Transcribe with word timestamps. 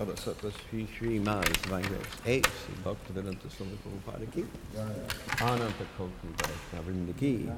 Saraswata 0.00 0.50
Sri 0.50 0.88
Sri 0.96 1.18
Maz 1.18 1.44
Vangas 1.68 2.26
Ace 2.26 2.46
Bhaktivedanta 2.82 3.50
Swami 3.54 3.76
Prabhupada 3.84 4.32
Ki 4.32 4.46
Ananta 5.42 5.84
Koki 5.98 6.28
Vaishnavrinda 6.38 7.18
Ki 7.18 7.50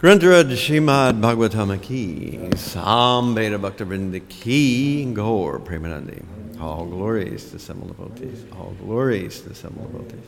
Grantaraj 0.00 0.50
Srimad 0.56 1.20
Bhagavatam 1.20 1.82
Ki. 1.82 2.56
Sam 2.56 3.34
Veda 3.34 3.58
Bhaktivinoda 3.58 4.26
Ki 4.30 5.12
Gaur 5.12 5.58
Premanandi. 5.60 6.24
All 6.62 6.86
glories 6.86 7.50
to 7.50 7.58
Semal 7.58 7.88
devotees 7.88 8.46
All 8.52 8.74
glories 8.80 9.42
to 9.42 9.50
Semal 9.50 9.86
devotees 9.92 10.24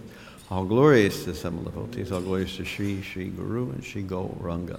All 0.50 0.66
glories 0.66 1.24
to 1.24 1.30
Semal 1.30 1.64
devotees 1.64 2.12
All 2.12 2.20
glories 2.20 2.54
to 2.56 2.64
Sri 2.66 3.00
Sri 3.00 3.28
Guru 3.28 3.70
and 3.70 3.82
Sri 3.82 4.02
Gauranga 4.02 4.78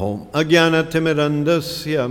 ॐ 0.00 0.20
अज्ञानतिमिरन्दस्य 0.40 2.04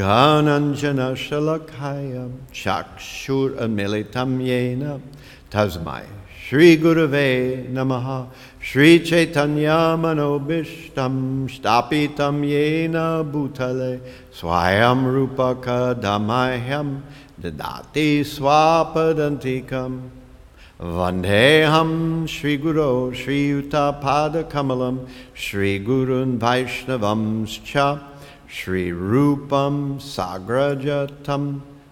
घानञ्जनशलखाय 0.00 2.12
चाक्षुरमिलितं 2.60 4.30
येन 4.40 4.84
तस्मै 5.54 6.04
श्रीगुरवे 6.44 7.30
नमः 7.76 8.06
श्रीचैतन्यामनोभीष्टं 8.68 11.16
स्थापितं 11.54 12.36
येन 12.52 12.96
भूतले 13.32 13.92
स्वायं 14.40 15.00
रूपकदमह्यं 15.14 16.88
ददाति 17.42 18.08
स्वापदन्तिकम् 18.32 19.98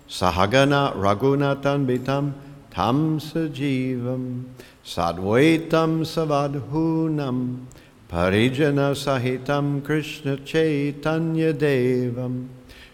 Sahagana 0.09 0.95
Raghunatan 0.95 1.85
Bitam 1.85 2.33
Tam 2.71 3.19
Sajivam 3.19 4.45
Sadvaitam 4.85 6.07
Savadhunam 6.07 7.67
Parijana 8.09 8.95
Sahitam 8.95 9.83
Krishna 9.85 10.37
Chaitanya 10.37 11.53
Devam 11.53 12.47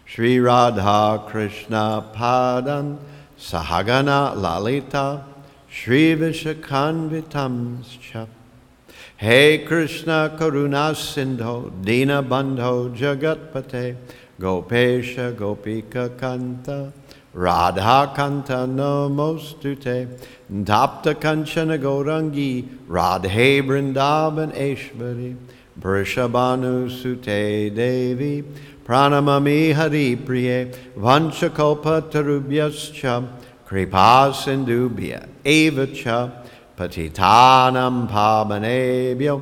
Sri 0.07 0.39
Radha 0.39 1.23
Krishna 1.27 2.03
Padan 2.15 2.97
Sahagana 3.37 4.35
Lalita 4.35 5.32
Shri 5.73 6.15
Vishakanvitamscha. 6.15 8.27
Hey 9.17 9.65
Krishna 9.65 10.35
Karuna 10.37 10.93
Sindho 10.93 11.71
Dina 11.83 12.21
Bandho 12.21 12.95
Jagatpate 12.95 13.95
Gopesha 14.39 15.33
Gopika 15.33 16.09
Kanta 16.09 16.91
Radha 17.33 18.13
Kanta 18.15 18.67
Namostute 18.69 20.07
Tapta 20.63 21.15
Kanchana 21.15 21.79
Gaurangi 21.79 22.67
Radhe 22.87 23.63
Brindavan 23.63 24.53
Eshvari 24.53 25.35
Brishabhanu 25.79 26.87
Sute 26.87 27.73
Devi 27.73 28.43
Pranamami 28.85 29.73
Hari 29.73 30.17
Priye 30.17 30.71
Vanchakopa 30.95 32.11
Tarubhyascha 32.11 33.27
Kripa 33.73 34.31
Sindubhya 34.31 35.27
Evacha 35.43 36.31
Patitanam 36.77 38.07
Pavanebhyo 38.07 39.41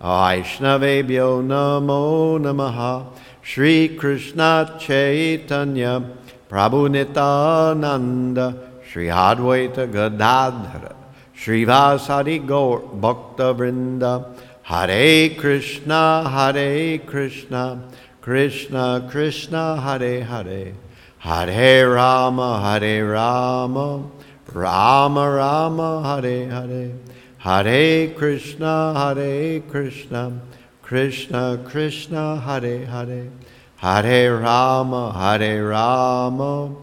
Vaishnavebhyo 0.00 1.44
Namo 1.44 2.40
Namaha 2.40 3.04
Shri 3.42 3.88
Krishna 3.88 4.78
Chaitanya 4.80 6.02
Prabhu 6.48 6.88
Nityananda 6.88 8.80
Shri 8.88 9.08
Advaita 9.08 9.92
Gadadhara 9.92 10.96
Shri 11.34 11.66
Vasadi 11.66 12.38
Gaur 12.46 12.80
Bhakta 12.80 13.52
Vrinda 13.52 14.34
Hare 14.62 15.34
Krishna 15.36 16.26
Hare 16.26 16.96
Krishna 16.96 17.82
Krishna 18.22 19.06
Krishna 19.10 19.78
Hare 19.78 20.24
Hare 20.24 20.72
Hare 21.18 21.90
Rama, 21.90 22.60
Hare 22.60 23.04
Rama, 23.04 24.10
Rama 24.52 25.30
Rama, 25.30 26.02
Hare 26.02 26.48
Hare, 26.48 26.92
Hare 27.38 28.08
Krishna, 28.14 28.92
Hare 28.94 29.60
Krishna, 29.60 30.40
Krishna 30.82 31.58
Krishna, 31.64 32.40
Hare 32.40 32.86
Hare, 32.86 33.30
Hare 33.76 34.36
Rama, 34.36 35.12
Hare 35.12 35.64
Rama, 35.66 36.76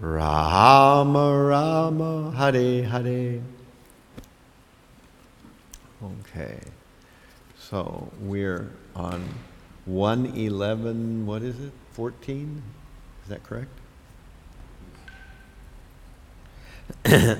Rama 0.00 1.44
Rama, 1.44 2.30
Hare 2.36 2.84
Hare. 2.84 3.40
Okay, 6.00 6.60
so 7.58 8.08
we're 8.20 8.70
on 8.94 9.24
111, 9.86 11.26
what 11.26 11.42
is 11.42 11.58
it, 11.58 11.72
14? 11.92 12.62
Is 13.28 13.32
that 13.34 13.42
correct? 13.44 13.68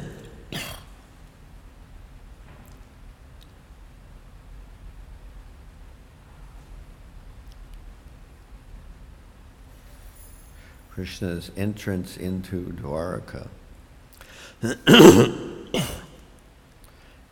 Krishna's 10.90 11.50
entrance 11.56 12.18
into 12.18 12.66
Dwaraka 12.66 13.48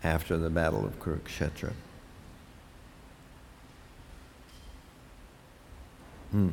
after 0.03 0.39
the 0.39 0.49
Battle 0.49 0.87
of 0.87 0.99
Kurukshetra. 0.99 1.75
Hmm. 6.31 6.53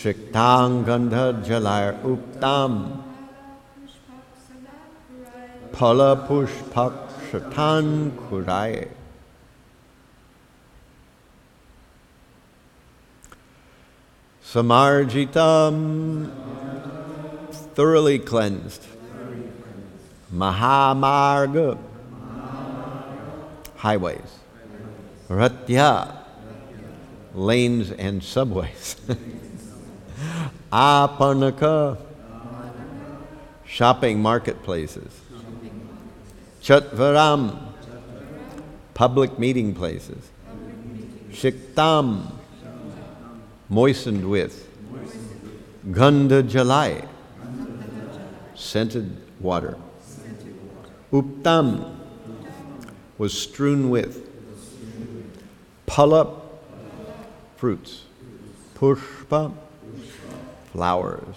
Shiktang 0.00 0.84
Gandha 0.84 1.26
Jalayar 1.44 2.02
Uptam 2.02 3.02
Phala 5.72 6.26
Pushpak 6.26 7.09
Shatan 7.30 8.10
Kurai. 8.10 8.88
Samarjitam, 14.42 16.32
thoroughly 17.76 18.18
cleansed. 18.18 18.84
Mahamarga, 20.34 21.78
highways. 23.76 24.40
Ratya, 25.28 26.16
lanes 27.32 27.92
and 27.92 28.24
subways. 28.24 28.96
Apanaka, 30.72 31.96
shopping 33.64 34.20
marketplaces. 34.20 35.19
Chatvaram, 36.62 37.58
public 38.92 39.38
meeting 39.38 39.74
places. 39.74 40.30
Shiktam, 41.30 42.32
moistened 43.68 44.28
with. 44.28 44.68
Gandha 45.90 46.42
Jalai, 46.42 47.08
scented 48.54 49.16
water. 49.40 49.78
Uptam 51.10 51.96
was 53.16 53.36
strewn 53.36 53.88
with. 53.88 54.28
Pala, 55.86 56.40
fruits. 57.56 58.04
Pushpa, 58.74 59.52
flowers. 60.72 61.36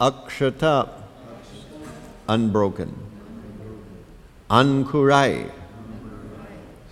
Akshata, 0.00 0.88
unbroken. 2.28 3.01
Ankurai, 4.52 5.50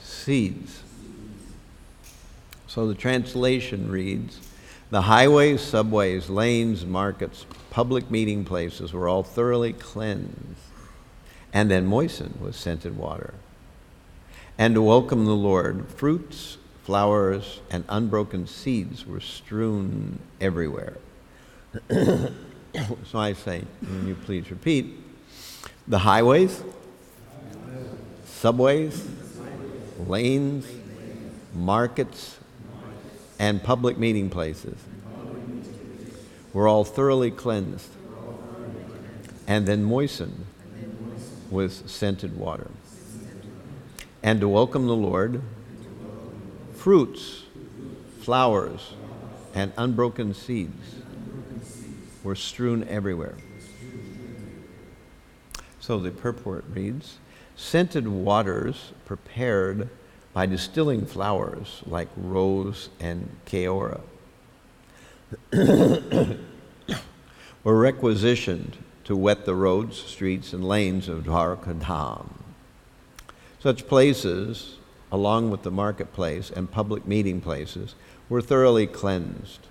seeds. 0.03 0.83
So 2.67 2.89
the 2.89 2.95
translation 2.95 3.91
reads 3.91 4.41
The 4.89 5.03
highways, 5.03 5.61
subways, 5.61 6.31
lanes, 6.31 6.87
markets, 6.87 7.45
public 7.69 8.11
meeting 8.11 8.47
places 8.47 8.95
were 8.95 9.09
all 9.09 9.23
thoroughly 9.23 9.75
cleansed 9.75 10.57
and 11.53 11.71
then 11.71 11.85
moistened 11.85 12.41
with 12.41 12.57
scented 12.57 12.97
water. 12.97 13.35
And 14.57 14.75
to 14.75 14.81
welcome 14.81 15.27
the 15.27 15.33
Lord, 15.33 15.87
fruits, 15.91 16.57
flowers, 16.85 17.61
and 17.71 17.85
unbroken 17.91 18.47
seeds 18.47 19.05
were 19.05 19.21
strewn 19.21 20.19
everywhere. 20.41 20.97
so 21.91 22.33
I 23.17 23.35
say, 23.35 23.65
can 23.85 24.09
you 24.09 24.15
please 24.15 24.51
repeat? 24.51 24.97
The 25.87 25.99
highways, 25.99 26.63
subways, 28.41 29.07
lanes, 30.07 30.67
markets, 31.53 32.39
and 33.39 33.63
public 33.63 33.99
meeting 33.99 34.31
places 34.31 34.79
were 36.55 36.67
all 36.67 36.83
thoroughly 36.83 37.31
cleansed 37.31 37.91
and 39.47 39.69
then 39.69 39.85
moistened 39.85 40.47
with 41.51 41.87
scented 41.91 42.35
water. 42.35 42.71
And 44.23 44.41
to 44.41 44.49
welcome 44.49 44.87
the 44.87 44.97
Lord, 44.97 45.43
fruits, 46.73 47.43
flowers, 48.21 48.95
and 49.53 49.71
unbroken 49.77 50.33
seeds 50.33 50.95
were 52.25 52.37
strewn 52.37 52.89
everywhere. 52.89 53.35
So 55.79 55.99
the 55.99 56.11
purport 56.11 56.65
reads 56.73 57.19
scented 57.61 58.09
waters 58.09 58.93
prepared 59.05 59.89
by 60.33 60.47
distilling 60.47 61.05
flowers 61.05 61.83
like 61.87 62.09
rose 62.17 62.89
and 62.99 63.29
keora 63.45 64.01
were 65.53 66.39
requisitioned 67.79 68.79
to 69.05 69.15
wet 69.15 69.45
the 69.45 69.55
roads, 69.55 69.99
streets, 69.99 70.53
and 70.53 70.67
lanes 70.67 71.09
of 71.09 71.25
Dwarkadham. 71.25 72.31
Such 73.61 73.87
places, 73.87 74.79
along 75.13 75.51
with 75.51 75.63
the 75.63 75.71
marketplace 75.71 76.51
and 76.51 76.71
public 76.71 77.07
meeting 77.07 77.41
places, 77.41 77.95
were 78.29 78.41
thoroughly 78.41 78.87
cleansed. 78.87 79.67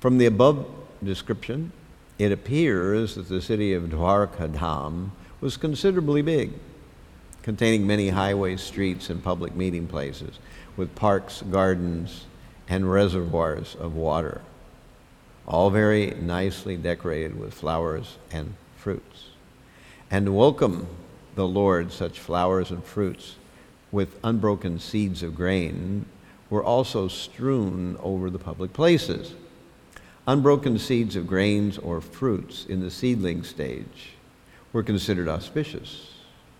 From 0.00 0.18
the 0.18 0.26
above 0.26 0.66
description, 1.04 1.72
it 2.18 2.32
appears 2.32 3.16
that 3.16 3.28
the 3.28 3.42
city 3.42 3.74
of 3.74 3.84
Dwarkadham 3.84 5.10
was 5.40 5.56
considerably 5.56 6.22
big 6.22 6.52
containing 7.42 7.86
many 7.86 8.08
highways, 8.10 8.60
streets, 8.60 9.10
and 9.10 9.22
public 9.22 9.54
meeting 9.54 9.86
places, 9.86 10.38
with 10.76 10.94
parks, 10.94 11.42
gardens, 11.50 12.26
and 12.68 12.90
reservoirs 12.90 13.76
of 13.78 13.94
water, 13.94 14.40
all 15.46 15.70
very 15.70 16.12
nicely 16.20 16.76
decorated 16.76 17.38
with 17.38 17.52
flowers 17.52 18.16
and 18.30 18.54
fruits. 18.76 19.30
And 20.10 20.36
welcome 20.36 20.86
the 21.34 21.46
Lord 21.46 21.92
such 21.92 22.20
flowers 22.20 22.70
and 22.70 22.84
fruits 22.84 23.36
with 23.90 24.18
unbroken 24.22 24.78
seeds 24.78 25.22
of 25.22 25.34
grain 25.34 26.06
were 26.48 26.62
also 26.62 27.08
strewn 27.08 27.96
over 28.00 28.30
the 28.30 28.38
public 28.38 28.72
places. 28.72 29.34
Unbroken 30.26 30.78
seeds 30.78 31.16
of 31.16 31.26
grains 31.26 31.76
or 31.78 32.00
fruits 32.00 32.64
in 32.66 32.80
the 32.80 32.90
seedling 32.90 33.42
stage 33.42 34.12
were 34.72 34.82
considered 34.82 35.28
auspicious 35.28 36.12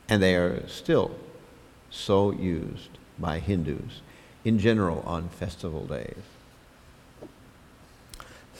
and 0.08 0.22
they 0.22 0.36
are 0.36 0.66
still 0.68 1.12
so 1.90 2.32
used 2.32 2.90
by 3.18 3.38
Hindus 3.38 4.00
in 4.44 4.58
general 4.58 5.02
on 5.06 5.28
festival 5.28 5.86
days. 5.86 6.16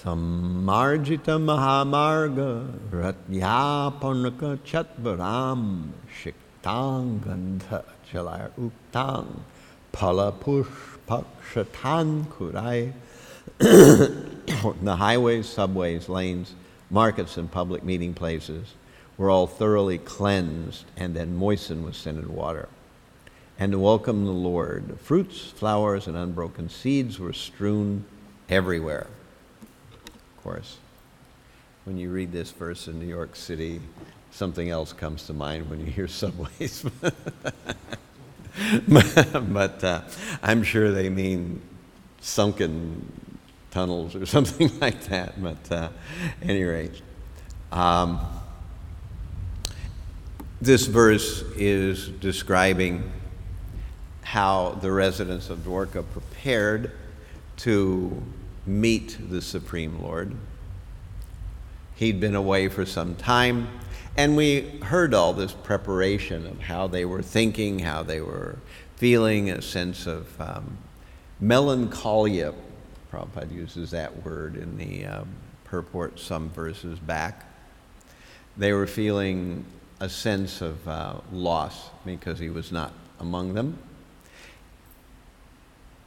Samarjita 0.03 1.39
Mahamarga 1.39 2.67
Ratyapanaka 2.91 4.59
Chatvaram 4.59 5.93
Shiktangandha 6.11 7.85
Chalar 8.11 8.51
Uktang 8.59 9.45
Palapushpakshatan 9.93 12.27
Kurai. 12.27 12.93
The 14.83 14.97
highways, 14.97 15.49
subways, 15.49 16.09
lanes, 16.09 16.55
markets, 16.91 17.37
and 17.37 17.49
public 17.51 17.85
meeting 17.85 18.13
places 18.13 18.75
were 19.23 19.31
all 19.31 19.47
thoroughly 19.47 19.99
cleansed 19.99 20.85
and 20.97 21.15
then 21.15 21.37
moistened 21.37 21.85
with 21.85 21.95
scented 21.95 22.27
water. 22.27 22.69
And 23.57 23.71
to 23.71 23.79
welcome 23.79 24.25
the 24.25 24.33
Lord, 24.33 24.99
fruits, 25.01 25.45
flowers, 25.45 26.09
and 26.09 26.17
unbroken 26.17 26.69
seeds 26.69 27.21
were 27.21 27.33
strewn 27.33 28.05
everywhere. 28.49 29.07
Of 30.03 30.43
course, 30.43 30.79
when 31.85 31.99
you 31.99 32.11
read 32.11 32.33
this 32.33 32.51
verse 32.51 32.89
in 32.89 32.99
New 32.99 33.07
York 33.07 33.37
City, 33.37 33.81
something 34.33 34.69
else 34.69 34.93
comes 34.93 35.25
to 35.29 35.33
mind 35.33 35.71
when 35.71 35.79
you 35.79 35.87
hear 35.87 36.09
subways. 36.09 36.85
but 38.89 39.85
uh, 39.85 40.01
I'm 40.43 40.65
sure 40.65 40.91
they 40.91 41.09
mean 41.09 41.61
sunken 42.21 43.39
tunnels 43.71 44.17
or 44.17 44.27
something 44.37 44.81
like 44.81 45.05
that. 45.05 45.41
But 45.41 45.71
uh, 45.71 45.91
any 46.43 46.65
rate, 46.65 47.01
um, 47.71 48.19
this 50.63 50.87
verse 50.87 51.43
is 51.57 52.07
describing 52.07 53.11
how 54.23 54.79
the 54.81 54.93
residents 54.93 55.51
of 55.51 55.59
Dwarka 55.59 56.05
prepared 56.13 56.93
to 57.57 58.23
meet 58.65 59.19
the 59.29 59.43
Supreme 59.43 60.01
Lord. 60.01 60.37
He'd 61.97 62.21
been 62.21 62.37
away 62.37 62.69
for 62.69 62.87
some 62.87 63.17
time, 63.17 63.67
and 64.17 64.37
we 64.37 64.79
heard 64.85 65.15
all 65.15 65.33
this 65.33 65.51
preparation 65.51 66.47
of 66.47 66.61
how 66.61 66.87
they 66.87 67.05
were 67.05 67.23
thinking, 67.23 67.81
how 67.81 68.05
they 68.05 68.21
were 68.21 68.57
feeling, 68.95 69.51
a 69.51 69.61
sense 69.61 70.07
of 70.07 70.41
um, 70.41 70.79
melancholia. 71.41 72.55
Prabhupada 73.13 73.53
uses 73.53 73.91
that 73.91 74.25
word 74.25 74.57
in 74.57 74.79
the 74.79 75.07
um, 75.07 75.29
purport 75.65 76.21
some 76.21 76.51
verses 76.51 77.01
back. 77.01 77.47
They 78.57 78.73
were 78.73 78.87
feeling 78.87 79.65
a 80.03 80.09
sense 80.09 80.61
of 80.61 80.89
uh, 80.89 81.15
loss 81.31 81.91
because 82.05 82.41
he 82.41 82.51
was 82.51 82.73
not 82.73 82.93
among 83.21 83.55
them. 83.55 83.79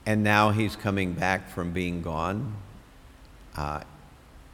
And 0.05 0.21
now 0.21 0.49
he's 0.49 0.75
coming 0.75 1.13
back 1.13 1.49
from 1.49 1.71
being 1.71 2.01
gone 2.01 2.57
uh, 3.55 3.83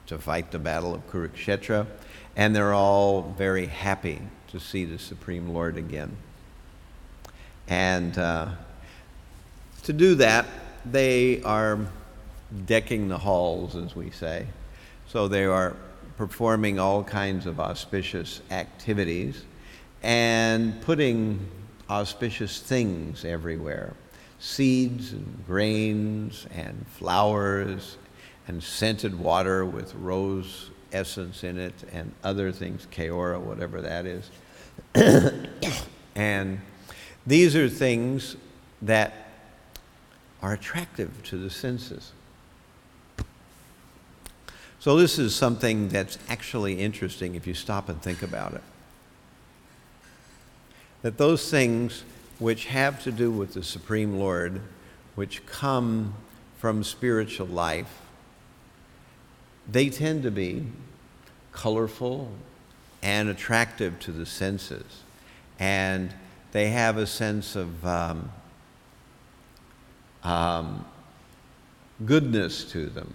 to 0.05 0.19
fight 0.19 0.51
the 0.51 0.59
battle 0.59 0.93
of 0.93 1.09
Kurukshetra. 1.09 1.87
And 2.35 2.55
they're 2.55 2.75
all 2.75 3.33
very 3.35 3.65
happy 3.65 4.21
to 4.49 4.59
see 4.59 4.85
the 4.85 4.99
Supreme 4.99 5.49
Lord 5.49 5.75
again. 5.75 6.15
And 7.67 8.15
uh, 8.19 8.49
to 9.81 9.91
do 9.91 10.13
that, 10.15 10.45
they 10.85 11.41
are 11.41 11.79
decking 12.67 13.07
the 13.07 13.17
halls, 13.17 13.75
as 13.75 13.95
we 13.95 14.11
say. 14.11 14.45
So 15.07 15.27
they 15.27 15.45
are 15.45 15.75
performing 16.21 16.77
all 16.77 17.03
kinds 17.03 17.47
of 17.47 17.59
auspicious 17.59 18.41
activities 18.51 19.43
and 20.03 20.79
putting 20.83 21.39
auspicious 21.89 22.59
things 22.59 23.25
everywhere 23.25 23.95
seeds 24.37 25.13
and 25.13 25.43
grains 25.47 26.45
and 26.53 26.85
flowers 26.89 27.97
and 28.47 28.61
scented 28.61 29.17
water 29.17 29.65
with 29.65 29.95
rose 29.95 30.69
essence 30.91 31.43
in 31.43 31.57
it 31.57 31.73
and 31.91 32.11
other 32.23 32.51
things, 32.51 32.85
keora, 32.91 33.41
whatever 33.41 33.81
that 33.81 34.05
is. 34.05 34.29
and 36.15 36.61
these 37.25 37.55
are 37.55 37.67
things 37.67 38.35
that 38.83 39.11
are 40.43 40.53
attractive 40.53 41.23
to 41.23 41.37
the 41.39 41.49
senses. 41.49 42.11
So, 44.81 44.97
this 44.97 45.19
is 45.19 45.35
something 45.35 45.89
that's 45.89 46.17
actually 46.27 46.79
interesting 46.79 47.35
if 47.35 47.45
you 47.45 47.53
stop 47.53 47.87
and 47.87 48.01
think 48.01 48.23
about 48.23 48.55
it. 48.55 48.63
That 51.03 51.19
those 51.19 51.51
things 51.51 52.03
which 52.39 52.65
have 52.65 53.03
to 53.03 53.11
do 53.11 53.29
with 53.29 53.53
the 53.53 53.61
Supreme 53.61 54.17
Lord, 54.17 54.59
which 55.13 55.45
come 55.45 56.15
from 56.57 56.83
spiritual 56.83 57.45
life, 57.45 57.99
they 59.71 59.91
tend 59.91 60.23
to 60.23 60.31
be 60.31 60.65
colorful 61.51 62.31
and 63.03 63.29
attractive 63.29 63.99
to 63.99 64.11
the 64.11 64.25
senses. 64.25 65.03
And 65.59 66.11
they 66.53 66.71
have 66.71 66.97
a 66.97 67.05
sense 67.05 67.55
of 67.55 67.85
um, 67.85 68.31
um, 70.23 70.85
goodness 72.03 72.63
to 72.71 72.87
them. 72.87 73.13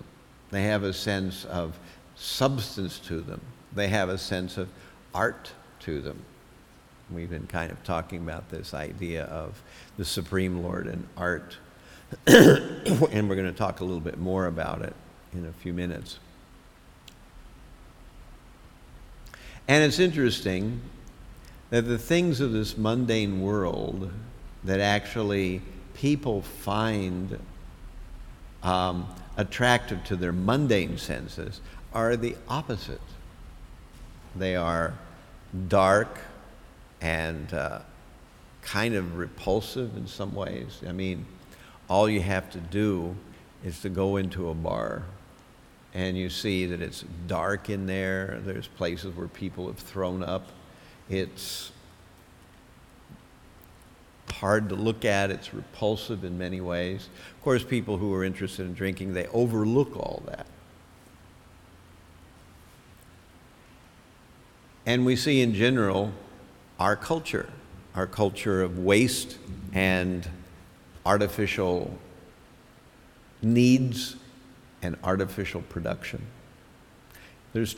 They 0.50 0.62
have 0.62 0.82
a 0.82 0.92
sense 0.92 1.44
of 1.44 1.78
substance 2.14 2.98
to 3.00 3.20
them. 3.20 3.40
They 3.74 3.88
have 3.88 4.08
a 4.08 4.18
sense 4.18 4.56
of 4.56 4.68
art 5.14 5.52
to 5.80 6.00
them. 6.00 6.22
We've 7.10 7.30
been 7.30 7.46
kind 7.46 7.70
of 7.70 7.82
talking 7.84 8.22
about 8.22 8.48
this 8.50 8.74
idea 8.74 9.24
of 9.24 9.62
the 9.96 10.04
Supreme 10.04 10.62
Lord 10.62 10.86
and 10.86 11.06
art. 11.16 11.56
and 12.26 13.28
we're 13.28 13.36
going 13.36 13.44
to 13.44 13.52
talk 13.52 13.80
a 13.80 13.84
little 13.84 14.00
bit 14.00 14.18
more 14.18 14.46
about 14.46 14.82
it 14.82 14.94
in 15.32 15.46
a 15.46 15.52
few 15.52 15.72
minutes. 15.72 16.18
And 19.68 19.82
it's 19.84 19.98
interesting 19.98 20.80
that 21.70 21.82
the 21.82 21.98
things 21.98 22.40
of 22.40 22.52
this 22.52 22.76
mundane 22.76 23.40
world 23.40 24.10
that 24.64 24.80
actually 24.80 25.62
people 25.94 26.42
find 26.42 27.38
um, 28.66 29.06
attractive 29.36 30.02
to 30.04 30.16
their 30.16 30.32
mundane 30.32 30.98
senses 30.98 31.60
are 31.94 32.16
the 32.16 32.36
opposite. 32.48 33.00
They 34.34 34.56
are 34.56 34.92
dark 35.68 36.18
and 37.00 37.52
uh, 37.54 37.80
kind 38.62 38.96
of 38.96 39.16
repulsive 39.16 39.96
in 39.96 40.08
some 40.08 40.34
ways. 40.34 40.82
I 40.86 40.92
mean, 40.92 41.24
all 41.88 42.10
you 42.10 42.20
have 42.20 42.50
to 42.50 42.58
do 42.58 43.14
is 43.64 43.80
to 43.82 43.88
go 43.88 44.16
into 44.16 44.50
a 44.50 44.54
bar 44.54 45.04
and 45.94 46.18
you 46.18 46.28
see 46.28 46.66
that 46.66 46.82
it's 46.82 47.04
dark 47.26 47.70
in 47.70 47.86
there. 47.86 48.40
There's 48.44 48.66
places 48.66 49.16
where 49.16 49.28
people 49.28 49.68
have 49.68 49.78
thrown 49.78 50.22
up. 50.22 50.48
It's 51.08 51.70
hard 54.30 54.68
to 54.68 54.74
look 54.74 55.04
at, 55.04 55.30
it's 55.30 55.54
repulsive 55.54 56.24
in 56.24 56.38
many 56.38 56.60
ways. 56.60 57.08
Of 57.36 57.42
course, 57.42 57.64
people 57.64 57.98
who 57.98 58.12
are 58.14 58.24
interested 58.24 58.66
in 58.66 58.74
drinking, 58.74 59.14
they 59.14 59.26
overlook 59.28 59.96
all 59.96 60.22
that. 60.26 60.46
And 64.84 65.04
we 65.04 65.16
see 65.16 65.40
in 65.40 65.54
general 65.54 66.12
our 66.78 66.94
culture, 66.94 67.48
our 67.94 68.06
culture 68.06 68.62
of 68.62 68.78
waste 68.78 69.38
and 69.72 70.28
artificial 71.04 71.98
needs 73.42 74.16
and 74.82 74.96
artificial 75.02 75.62
production. 75.62 76.26
There's 77.52 77.74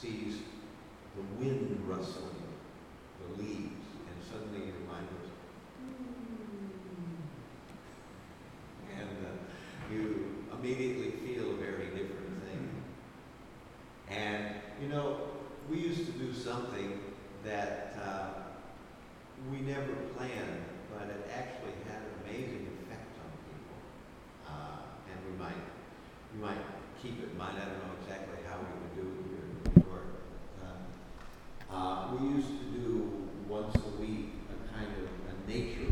sees 0.00 0.49
nature 35.50 35.89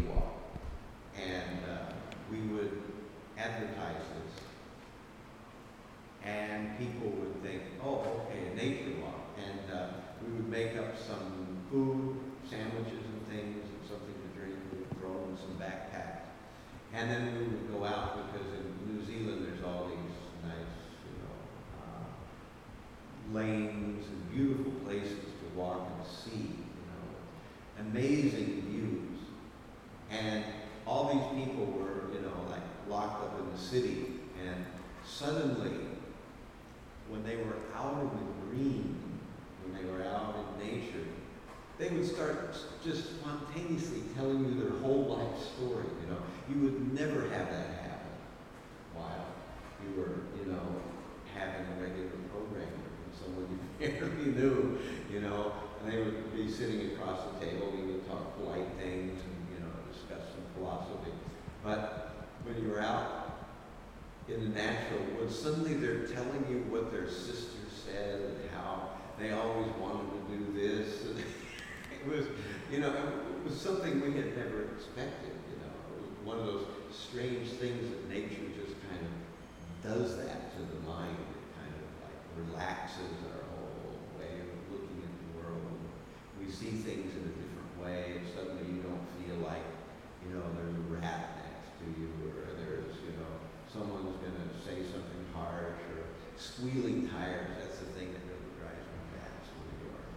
squealing 96.58 97.08
tires. 97.08 97.46
That's 97.54 97.78
the 97.78 97.86
thing 97.94 98.10
that 98.10 98.22
really 98.26 98.50
drives 98.58 98.82
me 98.90 98.98
nuts 99.14 99.46
when 99.54 99.70
you 99.78 99.86
are. 99.94 100.10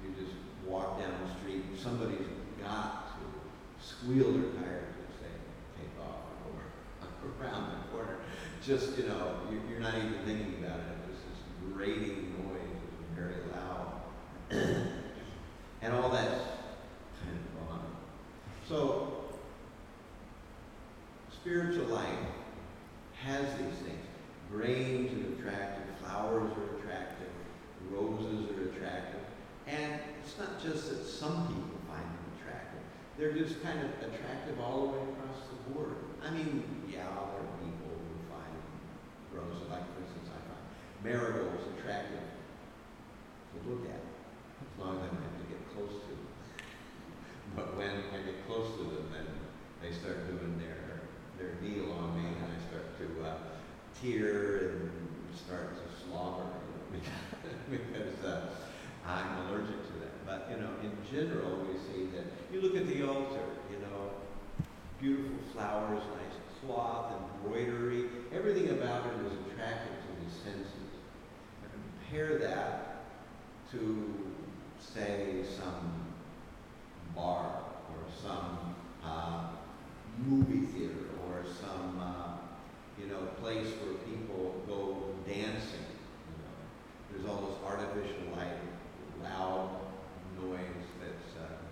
You 0.00 0.08
just 0.16 0.32
walk 0.64 0.98
down 0.98 1.12
the 1.20 1.28
street, 1.40 1.64
somebody's 1.76 2.24
got 2.56 3.12
to 3.20 3.24
squeal 3.76 4.32
their 4.32 4.48
tires 4.56 4.96
as 4.96 5.12
say 5.20 5.32
take 5.76 5.92
off 6.00 6.24
or 6.48 6.64
around 7.44 7.68
the 7.68 7.92
corner. 7.92 8.16
Just, 8.64 8.96
you 8.96 9.08
know, 9.08 9.44
you're 9.68 9.80
not 9.80 9.96
even 9.96 10.16
thinking 10.24 10.64
about 10.64 10.80
it. 10.80 11.12
It's 11.12 11.20
just 11.28 11.44
grating 11.76 12.27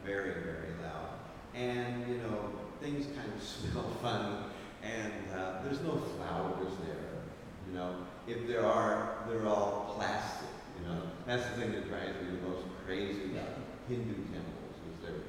very, 0.07 0.31
very 0.31 0.71
loud. 0.83 1.19
And, 1.55 2.07
you 2.09 2.19
know, 2.19 2.53
things 2.81 3.07
kind 3.07 3.31
of 3.35 3.43
smell 3.73 3.91
funny, 4.01 4.37
and 4.83 5.13
uh, 5.35 5.63
there's 5.65 5.81
no 5.81 5.97
flowers 5.97 6.73
there, 6.87 7.25
you 7.69 7.77
know. 7.77 7.97
If 8.29 8.47
there 8.47 8.65
are, 8.65 9.25
they're 9.29 9.47
all 9.47 9.95
plastic, 9.97 10.49
you 10.79 10.89
know. 10.89 11.03
That's 11.27 11.45
the 11.51 11.61
thing 11.61 11.73
that 11.73 11.89
drives 11.89 12.15
me 12.23 12.37
the 12.37 12.49
most 12.49 12.65
crazy 12.85 13.33
about 13.33 13.59
Hindu 13.89 14.15
temples, 14.15 14.77
is 14.87 15.05
their 15.05 15.21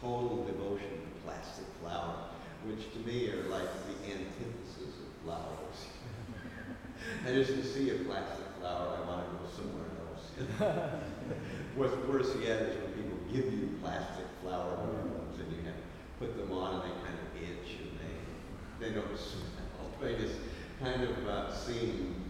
total 0.00 0.44
devotion 0.44 0.88
to 0.88 1.22
plastic 1.24 1.64
flowers, 1.80 2.32
which 2.66 2.92
to 2.92 2.98
me 3.00 3.30
are 3.30 3.48
like 3.48 3.68
the 3.86 4.12
antithesis 4.12 5.00
of 5.00 5.24
flowers. 5.24 5.78
I 7.26 7.32
just 7.32 7.74
see 7.74 7.90
a 7.90 7.94
plastic 8.04 8.46
flower, 8.60 8.98
I 9.02 9.08
want 9.08 9.24
to 9.24 9.36
go 9.36 9.50
somewhere 9.54 9.84
else. 9.84 10.05
What's 11.76 11.96
worse 12.06 12.36
yet 12.42 12.60
is 12.60 12.76
when 12.76 12.92
people 12.92 13.18
give 13.32 13.52
you 13.52 13.70
plastic 13.82 14.26
flower 14.42 14.76
blooms 14.76 15.40
and 15.40 15.50
you 15.50 15.62
have 15.64 15.74
to 15.74 15.82
put 16.18 16.36
them 16.36 16.52
on 16.52 16.74
and 16.74 16.82
they 16.82 16.94
kind 16.96 17.16
of 17.18 17.42
itch 17.42 17.76
and 17.80 17.98
they, 17.98 18.86
they 18.86 18.94
don't 18.94 19.16
smell. 19.18 19.42
They 20.00 20.14
just 20.16 20.34
kind 20.78 21.02
of 21.02 21.26
uh, 21.26 21.50
seem 21.50 22.22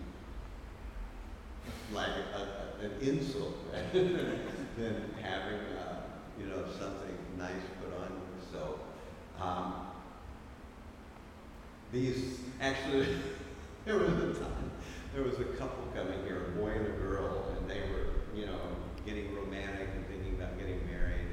like 1.92 2.06
a, 2.08 2.38
a, 2.38 2.86
an 2.86 2.92
insult 3.00 3.56
rather 3.72 4.04
than, 4.04 4.40
than 4.78 5.14
having, 5.20 5.58
uh, 5.76 6.02
you 6.38 6.46
know, 6.46 6.64
something 6.78 7.16
nice 7.36 7.50
put 7.82 7.92
on 7.98 8.12
you. 8.12 8.46
So 8.52 8.78
um, 9.42 9.88
these 11.92 12.38
actually, 12.60 13.16
there 13.84 13.98
was 13.98 14.10
a 14.10 14.40
time 14.40 14.70
there 15.16 15.24
was 15.24 15.40
a 15.40 15.44
couple 15.56 15.82
coming 15.94 16.22
here, 16.26 16.48
a 16.48 16.60
boy 16.60 16.68
and 16.68 16.86
a 16.88 16.96
girl, 17.00 17.46
and 17.56 17.70
they 17.70 17.80
were, 17.88 18.12
you 18.34 18.44
know, 18.44 18.60
getting 19.06 19.34
romantic 19.34 19.88
and 19.96 20.06
thinking 20.08 20.34
about 20.34 20.58
getting 20.58 20.78
married. 20.84 21.24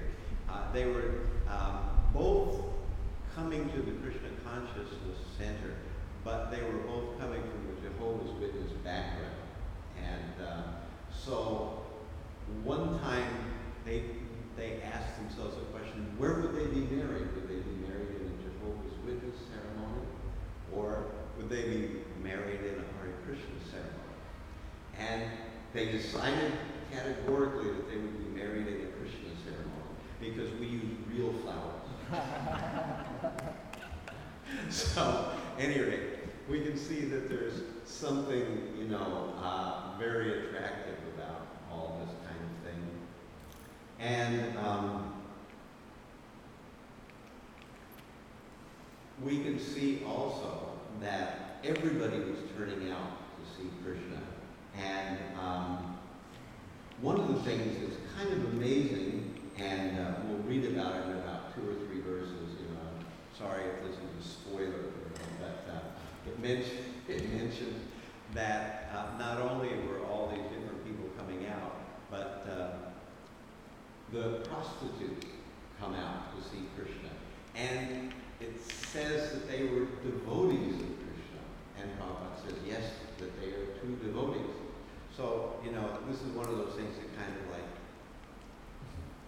Uh, 0.50 0.72
they 0.72 0.86
were 0.86 1.28
um, 1.50 1.90
both 2.14 2.64
coming 3.36 3.70
to 3.72 3.82
the 3.82 3.92
Krishna 4.00 4.30
Consciousness 4.46 5.20
Center, 5.38 5.76
but 6.24 6.50
they 6.50 6.64
were 6.64 6.80
both 6.88 7.20
coming 7.20 7.42
from 7.42 7.76
a 7.76 7.82
Jehovah's 7.84 8.32
Witness 8.40 8.72
background. 8.86 9.36
And 10.00 10.48
uh, 10.48 10.64
so 11.12 11.84
one 12.64 12.98
time 13.00 13.36
they, 13.84 14.04
they 14.56 14.82
asked 14.82 15.18
themselves 15.18 15.58
a 15.58 15.78
question, 15.78 16.16
where 16.18 16.36
would 16.36 16.56
they 16.56 16.68
be 16.68 16.88
married? 16.96 17.36
Would 17.36 17.50
they 17.50 17.60
be 17.60 17.76
married 17.86 18.16
in 18.16 18.32
a 18.32 18.38
Jehovah's 18.48 18.98
Witness 19.06 19.36
ceremony? 19.52 20.08
Or 20.72 21.08
would 21.36 21.50
they 21.50 21.64
be 21.64 21.90
married 22.24 22.62
in 22.62 22.80
a? 22.80 22.94
And 25.00 25.24
they 25.74 25.92
decided 25.92 26.52
categorically 26.92 27.66
that 27.66 27.90
they 27.90 27.98
would 27.98 28.18
be 28.18 28.40
married 28.40 28.68
in 28.68 28.74
a 28.74 28.92
Krishna 28.98 29.30
ceremony 29.44 29.74
because 30.20 30.52
we 30.60 30.68
use 30.68 30.84
real 31.12 31.34
flowers. 31.42 31.84
so, 34.70 35.32
any 35.58 35.80
rate, 35.80 36.02
we 36.50 36.62
can 36.62 36.78
see 36.78 37.02
that 37.06 37.30
there's 37.30 37.62
something, 37.86 38.74
you 38.78 38.86
know, 38.86 39.34
uh, 39.42 39.98
very 39.98 40.48
attractive 40.48 40.98
about 41.16 41.48
all 41.72 42.00
this 42.06 42.16
kind 42.28 42.40
of 42.40 42.72
thing. 42.72 42.84
And 44.00 44.58
um, 44.60 45.14
we 49.24 49.40
can 49.40 49.60
see 49.60 50.04
also 50.06 50.72
that 51.02 51.60
everybody 51.64 52.20
was 52.20 52.40
turning 52.58 52.92
out 52.92 53.18
to 53.38 53.56
see 53.56 53.70
Krishna. 53.84 54.22
And 54.78 55.18
um, 55.40 55.98
one 57.02 57.20
of 57.20 57.28
the 57.28 57.42
things 57.42 57.78
that's 57.82 58.00
kind 58.16 58.32
of 58.32 58.54
amazing, 58.54 59.34
and 59.58 60.00
uh, 60.00 60.14
we'll 60.26 60.38
read 60.40 60.66
about 60.66 60.96
it 60.96 61.06
in 61.06 61.18
about 61.18 61.54
two 61.56 61.62
or 61.70 61.76
three 61.88 62.02
verses. 62.02 62.58
You 62.60 62.68
know, 62.74 62.90
sorry 63.38 63.64
if 63.66 63.84
this 63.84 63.96
is 63.96 64.26
a 64.26 64.30
spoiler, 64.30 64.66
you 64.66 64.72
know, 64.72 65.28
but 65.40 65.74
uh, 65.74 66.30
it, 66.30 66.40
mentions, 66.40 66.88
it 67.08 67.30
mentions 67.34 67.78
that 68.34 68.92
uh, 68.96 69.18
not 69.20 69.40
only 69.42 69.70
were 69.88 70.04
all 70.06 70.32
these 70.34 70.44
different 70.44 70.84
people 70.86 71.06
coming 71.18 71.46
out, 71.48 71.76
but 72.10 72.48
uh, 72.50 72.84
the 74.12 74.40
prostitutes 74.48 75.26
come 75.80 75.94
out 75.96 76.36
to 76.36 76.44
see 76.50 76.66
Krishna. 76.76 77.10
And 77.56 78.14
it 78.40 78.60
says 78.66 79.32
that 79.32 79.48
they 79.48 79.64
were 79.64 79.86
devotees 80.04 80.76
of 80.76 80.94
Krishna. 81.04 81.42
And 81.80 81.90
Prabhupada 82.00 82.48
says, 82.48 82.58
yes, 82.66 82.84
that 83.20 83.42
they 83.42 83.48
are 83.50 83.66
true 83.80 83.96
devotees. 84.04 84.50
So, 85.16 85.54
you 85.64 85.72
know, 85.72 85.90
this 86.08 86.22
is 86.22 86.32
one 86.32 86.48
of 86.48 86.58
those 86.58 86.74
things 86.74 86.96
that 86.96 87.16
kind 87.16 87.32
of 87.38 87.52
like 87.52 87.68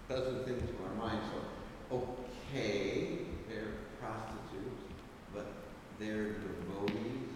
does 0.09 0.33
the 0.33 0.43
thing 0.43 0.59
to 0.59 0.73
our 0.83 0.95
mind. 0.95 1.21
So, 1.31 1.97
okay, 1.97 3.19
they're 3.47 3.73
prostitutes, 3.99 4.81
but 5.31 5.45
they're 5.99 6.33
devotees. 6.33 7.29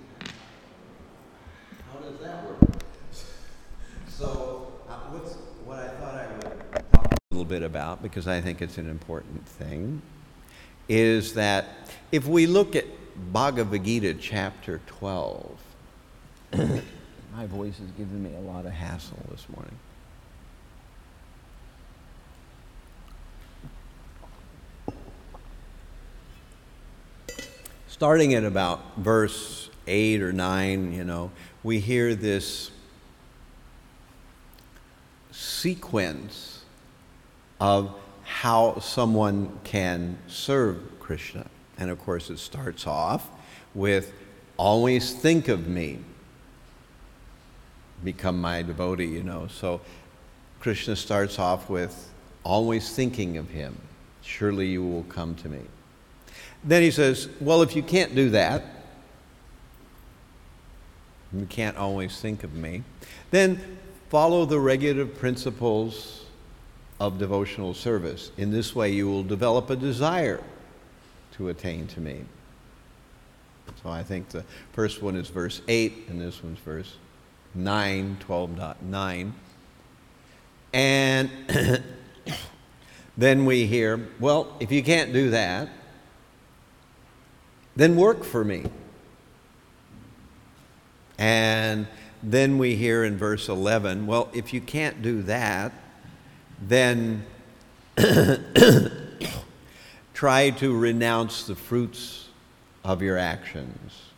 How 1.94 2.00
does 2.00 2.20
that 2.22 2.46
work? 2.46 2.58
So, 4.08 4.74
uh, 4.90 4.94
what's 5.12 5.36
what 5.64 5.80
I 5.80 5.88
thought 5.90 6.16
I 6.16 6.28
would 6.34 6.92
talk 6.92 7.14
a 7.14 7.18
little 7.30 7.46
bit 7.46 7.62
about 7.62 8.02
because 8.02 8.28
I 8.28 8.42
think 8.42 8.64
it's 8.64 8.80
an 8.80 8.90
important 8.90 9.48
thing 9.48 10.02
is 10.88 11.36
that 11.36 11.68
if 12.12 12.26
we 12.26 12.48
look 12.48 12.76
at 12.76 12.86
Bhagavad 13.32 13.84
Gita 13.84 14.16
chapter 14.16 14.82
12, 14.88 15.60
my 17.40 17.46
voice 17.46 17.80
is 17.80 17.90
giving 17.92 18.22
me 18.22 18.36
a 18.36 18.42
lot 18.42 18.66
of 18.66 18.74
hassle 18.74 19.18
this 19.32 19.46
morning. 19.56 19.80
Starting 27.88 28.34
at 28.34 28.44
about 28.44 28.82
verse 28.98 29.70
8 29.88 30.22
or 30.22 30.34
9, 30.34 30.92
you 30.92 31.06
know, 31.06 31.32
we 31.64 31.80
hear 31.80 32.14
this 32.14 32.72
sequence 35.32 36.66
of 37.62 37.96
how 38.26 38.80
someone 38.80 39.58
can 39.64 40.18
serve 40.28 41.00
Krishna. 41.00 41.46
And 41.78 41.90
of 41.90 42.00
course, 42.00 42.30
it 42.30 42.40
starts 42.40 42.86
off 42.86 43.30
with 43.74 44.12
always 44.58 45.14
think 45.14 45.48
of 45.48 45.70
me, 45.70 46.00
become 48.04 48.40
my 48.40 48.62
devotee, 48.62 49.06
you 49.06 49.24
know. 49.24 49.48
So 49.48 49.82
Krishna 50.60 50.96
starts 50.96 51.40
off 51.40 51.70
with 51.70 52.12
always 52.44 52.94
thinking 52.96 53.38
of 53.38 53.50
him. 53.50 53.78
Surely 54.22 54.68
you 54.68 54.84
will 54.84 55.04
come 55.04 55.36
to 55.36 55.50
me. 55.50 55.62
Then 56.64 56.82
he 56.82 56.92
says, 56.92 57.30
Well, 57.40 57.62
if 57.62 57.76
you 57.76 57.84
can't 57.84 58.16
do 58.16 58.30
that, 58.32 58.64
you 61.34 61.46
can't 61.46 61.78
always 61.78 62.20
think 62.20 62.44
of 62.44 62.54
me, 62.54 62.84
then 63.32 63.78
follow 64.10 64.46
the 64.46 64.60
regulative 64.60 65.18
principles 65.18 66.26
of 67.00 67.18
devotional 67.18 67.74
service. 67.74 68.32
In 68.38 68.52
this 68.52 68.76
way, 68.76 68.92
you 68.92 69.08
will 69.08 69.24
develop 69.24 69.70
a 69.70 69.76
desire 69.76 70.44
to 71.34 71.50
attain 71.50 71.88
to 71.88 72.02
me. 72.02 72.26
So 73.84 73.90
I 73.90 74.04
think 74.04 74.30
the 74.30 74.44
first 74.74 75.02
one 75.02 75.16
is 75.16 75.30
verse 75.30 75.62
8, 75.68 76.08
and 76.10 76.20
this 76.20 76.44
one's 76.44 76.60
verse 76.60 76.96
9, 77.56 78.18
12.9. 78.28 79.32
And 80.74 81.30
then 83.18 83.46
we 83.46 83.66
hear, 83.66 84.08
well, 84.20 84.56
if 84.60 84.72
you 84.72 84.84
can't 84.84 85.12
do 85.12 85.30
that, 85.32 85.70
then 87.76 87.96
work 87.96 88.24
for 88.24 88.44
me. 88.44 88.66
And 91.18 91.88
then 92.22 92.58
we 92.58 92.76
hear 92.76 93.04
in 93.04 93.18
verse 93.18 93.50
11, 93.50 94.06
well, 94.06 94.30
if 94.34 94.54
you 94.54 94.62
can't 94.62 95.02
do 95.02 95.22
that, 95.24 95.74
then 96.62 97.26
try 100.14 100.50
to 100.52 100.78
renounce 100.78 101.44
the 101.48 101.56
fruits 101.56 102.28
of 102.84 103.02
your 103.02 103.18
actions. 103.18 104.09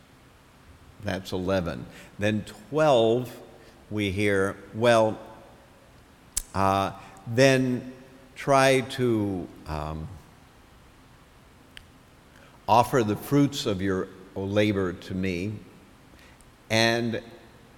That's 1.04 1.32
11. 1.32 1.84
Then 2.18 2.44
12, 2.70 3.30
we 3.90 4.10
hear, 4.10 4.56
well, 4.74 5.18
uh, 6.54 6.92
then 7.26 7.92
try 8.36 8.80
to 8.80 9.46
um, 9.66 10.08
offer 12.68 13.02
the 13.02 13.16
fruits 13.16 13.66
of 13.66 13.82
your 13.82 14.08
labor 14.34 14.92
to 14.92 15.14
me, 15.14 15.52
and 16.70 17.20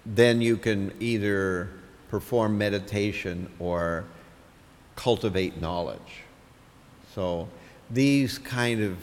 then 0.07 0.41
you 0.41 0.57
can 0.57 0.93
either 1.01 1.71
perform 2.11 2.59
meditation 2.59 3.51
or 3.59 4.05
cultivate 4.97 5.61
knowledge. 5.61 6.23
So 7.15 7.49
these 7.91 8.39
kind 8.39 8.83
of 8.83 8.99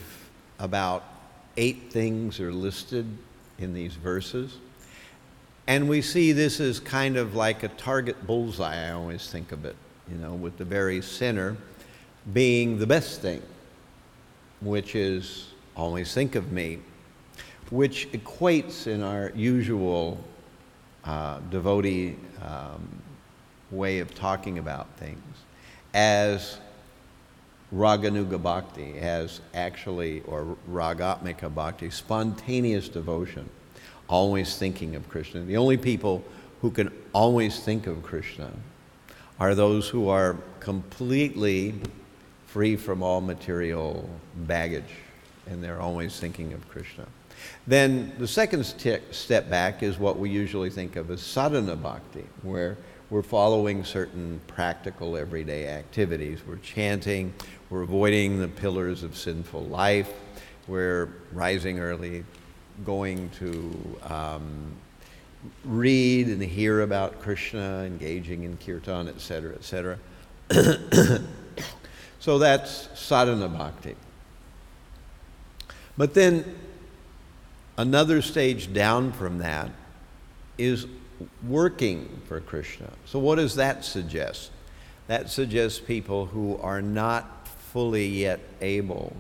about 0.60 1.04
eight 1.58 1.92
things 1.92 2.40
are 2.40 2.54
listed 2.54 3.06
in 3.62 3.74
these 3.74 3.94
verses. 3.94 4.58
And 5.68 5.88
we 5.88 6.02
see 6.02 6.32
this 6.32 6.60
as 6.60 6.80
kind 6.80 7.18
of 7.18 7.36
like 7.36 7.64
a 7.64 7.68
target 7.70 8.26
bullseye, 8.26 8.90
I 8.90 8.92
always 8.92 9.30
think 9.30 9.52
of 9.52 9.66
it, 9.66 9.76
you 10.12 10.18
know, 10.18 10.34
with 10.34 10.58
the 10.58 10.66
very 10.66 11.02
center 11.02 11.56
being 12.34 12.78
the 12.78 12.88
best 12.88 13.22
thing, 13.22 13.42
which 14.62 14.96
is 14.96 15.48
always 15.76 16.14
think 16.14 16.36
of 16.36 16.52
me, 16.52 16.80
which 17.70 18.12
equates 18.12 18.88
in 18.88 19.02
our 19.02 19.32
usual 19.36 20.24
uh, 21.04 21.40
devotee 21.50 22.16
um, 22.42 22.88
way 23.72 24.00
of 24.00 24.14
talking 24.14 24.60
about 24.60 24.88
things 24.98 25.22
as 25.94 26.58
Raganuga 27.74 28.42
Bhakti, 28.42 28.98
as 29.00 29.40
actually, 29.54 30.22
or 30.28 30.58
Ragatmika 30.70 31.54
Bhakti, 31.54 31.90
spontaneous 31.90 32.90
devotion, 32.90 33.50
always 34.08 34.58
thinking 34.58 34.96
of 34.96 35.08
Krishna. 35.10 35.42
The 35.42 35.58
only 35.58 35.78
people 35.78 36.24
who 36.62 36.70
can 36.70 36.92
always 37.14 37.62
think 37.62 37.88
of 37.88 38.04
Krishna 38.04 38.52
are 39.40 39.56
those 39.56 39.88
who 39.88 40.10
are 40.10 40.38
completely 40.60 41.74
free 42.46 42.76
from 42.76 43.02
all 43.02 43.22
material 43.22 44.10
baggage, 44.36 44.94
and 45.48 45.64
they're 45.64 45.80
always 45.80 46.20
thinking 46.20 46.52
of 46.54 46.68
Krishna. 46.70 47.08
Then 47.66 48.14
the 48.20 48.28
second 48.28 48.66
step 48.66 49.50
back 49.50 49.82
is 49.82 49.98
what 49.98 50.20
we 50.20 50.30
usually 50.30 50.70
think 50.70 50.98
of 50.98 51.10
as 51.10 51.22
sadhana 51.22 51.76
bhakti, 51.76 52.26
where 52.44 52.78
we're 53.10 53.24
following 53.24 53.84
certain 53.84 54.40
practical 54.48 55.18
everyday 55.18 55.68
activities. 55.68 56.42
We're 56.46 56.58
chanting, 56.58 57.34
we're 57.72 57.84
avoiding 57.84 58.38
the 58.38 58.50
pillars 58.50 59.02
of 59.02 59.16
sinful 59.18 59.64
life, 59.64 60.12
we're 60.68 61.08
rising 61.32 61.80
early, 61.80 62.26
going 62.86 63.30
to 63.30 63.98
um, 64.04 64.74
read 65.64 66.28
and 66.28 66.44
hear 66.44 66.82
about 66.82 67.22
Krishna, 67.22 67.84
engaging 67.86 68.44
in 68.44 68.58
kirtan, 68.58 69.08
etc., 69.08 69.56
etc. 69.56 69.98
so 72.20 72.38
that's 72.38 72.90
sadhana 72.94 73.48
bhakti. 73.48 73.96
But 75.98 76.14
then 76.14 76.44
another 77.78 78.22
stage 78.22 78.74
down 78.74 79.14
from 79.14 79.38
that 79.38 79.72
is 80.58 80.88
working 81.48 82.22
for 82.28 82.42
Krishna. 82.42 82.92
So, 83.06 83.18
what 83.18 83.36
does 83.36 83.56
that 83.56 83.86
suggest? 83.86 84.52
That 85.08 85.30
suggests 85.30 85.80
people 85.80 86.26
who 86.26 86.58
are 86.62 86.82
not 86.82 87.41
fully 87.72 88.06
yet 88.06 88.40
able 88.60 89.16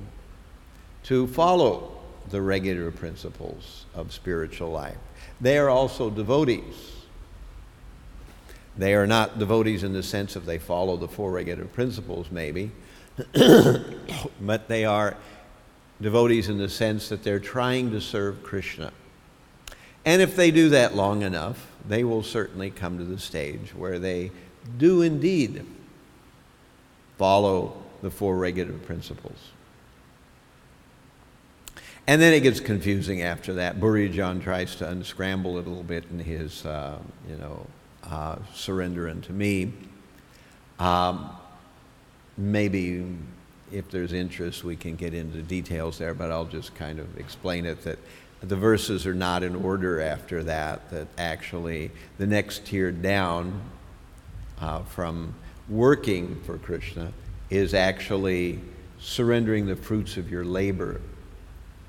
to 1.04 1.26
follow 1.28 1.92
the 2.30 2.42
regular 2.42 2.92
principles 2.92 3.86
of 3.96 4.12
spiritual 4.12 4.70
life. 4.70 4.98
They 5.40 5.58
are 5.58 5.70
also 5.70 6.10
devotees. 6.10 6.92
They 8.78 8.94
are 8.94 9.08
not 9.08 9.40
devotees 9.40 9.84
in 9.84 9.94
the 9.94 10.04
sense 10.04 10.36
of 10.36 10.46
they 10.46 10.60
follow 10.60 10.98
the 10.98 11.08
four 11.08 11.32
regular 11.32 11.66
principles, 11.66 12.28
maybe, 12.30 12.72
but 14.42 14.68
they 14.68 14.86
are 14.86 15.16
devotees 16.02 16.50
in 16.50 16.58
the 16.58 16.70
sense 16.70 17.10
that 17.10 17.24
they're 17.24 17.40
trying 17.40 17.92
to 17.92 18.02
serve 18.02 18.44
Krishna. 18.44 18.92
And 20.04 20.22
if 20.22 20.36
they 20.36 20.52
do 20.52 20.70
that 20.70 20.96
long 20.96 21.22
enough, 21.22 21.68
they 21.88 22.04
will 22.04 22.24
certainly 22.24 22.72
come 22.72 22.98
to 22.98 23.04
the 23.06 23.20
stage 23.20 23.74
where 23.76 24.00
they 24.00 24.32
do 24.78 25.02
indeed 25.02 25.66
follow 27.18 27.81
the 28.02 28.10
four 28.12 28.38
regulative 28.38 28.86
principles. 28.86 29.38
And 32.08 32.22
then 32.22 32.34
it 32.34 32.42
gets 32.42 32.60
confusing 32.60 33.22
after 33.22 33.54
that. 33.54 33.80
Bhurijana 33.80 34.42
tries 34.42 34.76
to 34.78 34.90
unscramble 34.90 35.58
it 35.60 35.66
a 35.66 35.70
little 35.70 35.84
bit 35.84 36.06
in 36.12 36.20
his, 36.20 36.66
uh, 36.66 36.98
you 37.30 37.36
know, 37.38 37.68
uh, 38.04 38.38
surrender 38.54 39.08
unto 39.08 39.32
me. 39.32 39.72
Um, 40.80 41.30
maybe 42.38 43.06
if 43.72 43.90
there's 43.92 44.14
interest, 44.14 44.64
we 44.64 44.76
can 44.76 44.96
get 44.96 45.14
into 45.14 45.42
details 45.44 46.00
there, 46.00 46.14
but 46.14 46.32
I'll 46.32 46.46
just 46.46 46.74
kind 46.76 47.00
of 47.00 47.18
explain 47.18 47.66
it 47.66 47.84
that 47.84 48.00
the 48.42 48.56
verses 48.56 49.06
are 49.06 49.14
not 49.14 49.44
in 49.44 49.56
order 49.56 50.02
after 50.02 50.44
that, 50.44 50.90
that 50.90 51.08
actually 51.18 51.92
the 52.18 52.26
next 52.26 52.66
tier 52.66 52.92
down 52.92 53.62
uh, 54.60 54.82
from 54.84 55.36
working 55.70 56.42
for 56.42 56.58
Krishna 56.58 57.14
is 57.52 57.74
actually 57.74 58.60
surrendering 59.00 59.68
the 59.68 59.76
fruits 59.76 60.18
of 60.18 60.32
your 60.32 60.46
labor. 60.46 61.02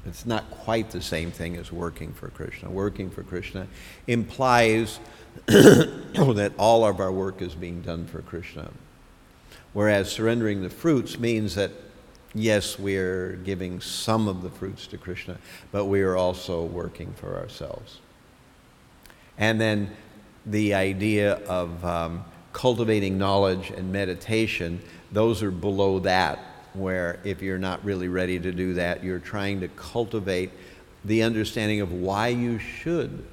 It's 0.05 0.27
not 0.27 0.51
quite 0.51 0.91
the 0.91 1.01
same 1.01 1.31
thing 1.31 1.57
as 1.57 1.71
working 1.71 2.13
for 2.13 2.29
Krishna. 2.29 2.69
Working 2.69 3.09
for 3.09 3.23
Krishna 3.23 3.69
implies 4.09 4.99
that 5.47 6.53
all 6.59 6.85
of 6.85 6.99
our 6.99 7.13
work 7.13 7.41
is 7.41 7.55
being 7.55 7.81
done 7.81 8.07
for 8.07 8.21
Krishna. 8.23 8.71
Whereas 9.73 10.11
surrendering 10.11 10.63
the 10.63 10.71
fruits 10.71 11.19
means 11.19 11.55
that, 11.55 11.71
yes, 12.35 12.79
we're 12.79 13.37
giving 13.45 13.81
some 13.81 14.27
of 14.27 14.43
the 14.43 14.51
fruits 14.51 14.89
to 14.89 14.99
Krishna, 14.99 15.39
but 15.71 15.85
we 15.85 16.03
are 16.03 16.17
also 16.17 16.65
working 16.65 17.13
for 17.15 17.39
ourselves. 17.39 18.01
And 19.39 19.61
then 19.61 19.97
the 20.45 20.75
idea 20.75 21.35
of 21.47 21.85
um, 21.85 22.25
cultivating 22.53 23.17
knowledge 23.17 23.71
and 23.71 23.93
meditation, 23.93 24.83
those 25.13 25.43
are 25.43 25.51
below 25.51 25.99
that, 26.01 26.39
where 26.75 27.21
if 27.25 27.43
you're 27.43 27.59
not 27.59 27.85
really 27.85 28.09
ready 28.09 28.41
to 28.41 28.53
do 28.53 28.75
that, 28.75 29.05
you're 29.05 29.19
trying 29.19 29.61
to 29.61 29.69
cultivate 29.69 30.51
the 31.05 31.23
understanding 31.23 31.81
of 31.81 31.93
why 31.93 32.29
you 32.29 32.59
should 32.59 33.25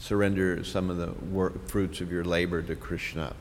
surrender 0.00 0.64
some 0.64 0.90
of 0.90 0.96
the 0.96 1.12
work, 1.26 1.68
fruits 1.68 2.00
of 2.00 2.10
your 2.10 2.24
labor 2.24 2.62
to 2.62 2.74
Krishna. 2.74 3.34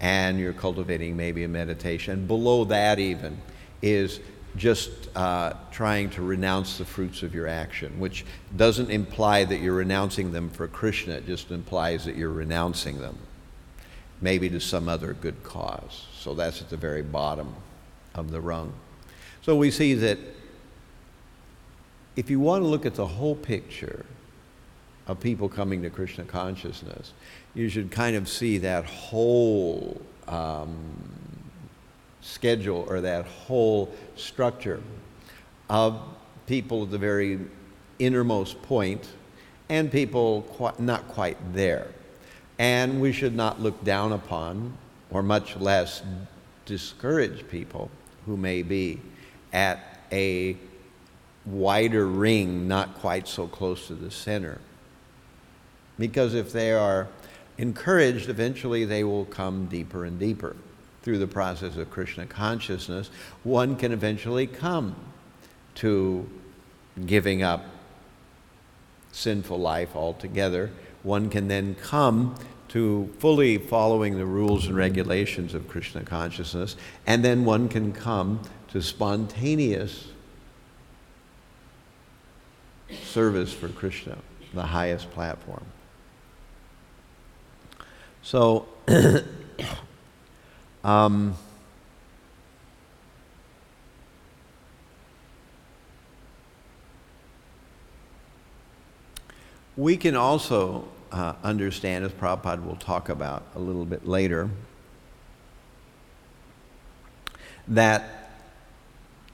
And 0.00 0.38
you're 0.38 0.52
cultivating 0.52 1.16
maybe 1.16 1.44
a 1.44 1.48
meditation. 1.48 2.26
Below 2.26 2.64
that, 2.64 2.98
even, 2.98 3.38
is 3.80 4.20
just 4.56 4.90
uh, 5.16 5.52
trying 5.70 6.10
to 6.10 6.22
renounce 6.22 6.78
the 6.78 6.84
fruits 6.84 7.22
of 7.22 7.34
your 7.34 7.46
action, 7.46 7.98
which 7.98 8.24
doesn't 8.56 8.90
imply 8.90 9.44
that 9.44 9.60
you're 9.60 9.74
renouncing 9.74 10.32
them 10.32 10.50
for 10.50 10.66
Krishna, 10.66 11.14
it 11.14 11.26
just 11.26 11.50
implies 11.50 12.04
that 12.04 12.16
you're 12.16 12.30
renouncing 12.30 13.00
them, 13.00 13.18
maybe 14.20 14.48
to 14.50 14.60
some 14.60 14.88
other 14.88 15.12
good 15.14 15.42
cause. 15.42 16.06
So 16.18 16.34
that's 16.34 16.60
at 16.60 16.70
the 16.70 16.76
very 16.76 17.02
bottom 17.02 17.54
of 18.14 18.30
the 18.30 18.40
rung. 18.40 18.72
So 19.42 19.56
we 19.56 19.70
see 19.70 19.94
that 19.94 20.18
if 22.16 22.30
you 22.30 22.40
want 22.40 22.62
to 22.62 22.66
look 22.66 22.86
at 22.86 22.94
the 22.94 23.06
whole 23.06 23.36
picture 23.36 24.04
of 25.06 25.20
people 25.20 25.48
coming 25.48 25.82
to 25.82 25.90
Krishna 25.90 26.24
consciousness, 26.24 27.12
you 27.54 27.68
should 27.68 27.90
kind 27.90 28.16
of 28.16 28.28
see 28.28 28.58
that 28.58 28.84
whole 28.84 30.00
um, 30.26 30.74
schedule 32.22 32.84
or 32.88 33.00
that 33.02 33.26
whole 33.26 33.94
structure 34.16 34.82
of 35.70 36.00
people 36.46 36.84
at 36.84 36.90
the 36.90 36.98
very 36.98 37.38
innermost 37.98 38.60
point 38.62 39.08
and 39.68 39.90
people 39.90 40.74
not 40.78 41.06
quite 41.08 41.36
there. 41.52 41.88
And 42.58 43.00
we 43.00 43.12
should 43.12 43.34
not 43.34 43.60
look 43.60 43.84
down 43.84 44.12
upon, 44.12 44.76
or 45.10 45.22
much 45.22 45.56
less 45.56 46.02
discourage 46.64 47.48
people 47.48 47.90
who 48.24 48.36
may 48.36 48.62
be 48.62 49.00
at 49.52 50.00
a 50.10 50.56
wider 51.44 52.06
ring, 52.06 52.66
not 52.66 52.94
quite 52.94 53.28
so 53.28 53.46
close 53.46 53.86
to 53.86 53.94
the 53.94 54.10
center. 54.10 54.60
Because 55.98 56.34
if 56.34 56.52
they 56.52 56.72
are 56.72 57.08
encouraged, 57.58 58.28
eventually 58.28 58.84
they 58.84 59.04
will 59.04 59.24
come 59.26 59.66
deeper 59.66 60.04
and 60.04 60.18
deeper. 60.18 60.56
Through 61.02 61.18
the 61.18 61.26
process 61.26 61.76
of 61.76 61.88
Krishna 61.90 62.26
consciousness, 62.26 63.10
one 63.44 63.76
can 63.76 63.92
eventually 63.92 64.46
come 64.46 64.96
to 65.76 66.28
giving 67.06 67.42
up 67.42 67.64
sinful 69.12 69.58
life 69.58 69.94
altogether. 69.94 70.72
One 71.06 71.30
can 71.30 71.46
then 71.46 71.76
come 71.76 72.34
to 72.70 73.14
fully 73.20 73.58
following 73.58 74.18
the 74.18 74.26
rules 74.26 74.66
and 74.66 74.74
regulations 74.74 75.54
of 75.54 75.68
Krishna 75.68 76.02
consciousness, 76.02 76.74
and 77.06 77.24
then 77.24 77.44
one 77.44 77.68
can 77.68 77.92
come 77.92 78.40
to 78.72 78.82
spontaneous 78.82 80.08
service 83.04 83.52
for 83.52 83.68
Krishna, 83.68 84.18
the 84.52 84.66
highest 84.66 85.08
platform. 85.12 85.64
So, 88.22 88.66
um, 90.82 91.36
we 99.76 99.96
can 99.96 100.16
also 100.16 100.88
uh, 101.12 101.34
understand, 101.42 102.04
as 102.04 102.12
Prabhupada 102.12 102.64
will 102.64 102.76
talk 102.76 103.08
about 103.08 103.44
a 103.54 103.58
little 103.58 103.84
bit 103.84 104.06
later, 104.06 104.48
that 107.68 108.30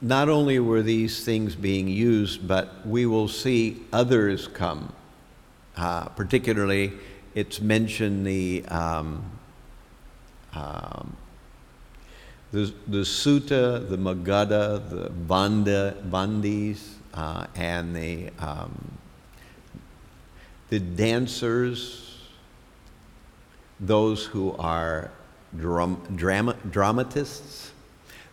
not 0.01 0.29
only 0.29 0.59
were 0.59 0.83
these 0.83 1.25
things 1.25 1.55
being 1.55 1.87
used, 1.87 2.47
but 2.47 2.85
we 2.87 3.07
will 3.07 3.29
see 3.29 3.83
others 3.93 4.49
come, 4.49 4.93
uh, 5.77 6.07
particularly 6.07 6.93
it's 7.35 7.61
mentioned 7.61 8.27
the, 8.27 8.65
um, 8.67 9.25
um, 10.55 11.17
the, 12.51 12.73
the 12.89 12.99
sutta, 12.99 13.89
the 13.89 13.97
magadha, 13.97 14.89
the 14.91 15.09
vanda, 15.11 15.97
vandis, 16.09 16.95
uh, 17.15 17.47
and 17.55 17.95
the, 17.95 18.31
um, 18.39 18.99
the 20.73 20.81
dancers, 20.81 22.17
those 23.79 24.25
who 24.25 24.53
are 24.53 25.11
dram- 25.55 26.01
drama- 26.17 26.57
dramatists, 26.71 27.73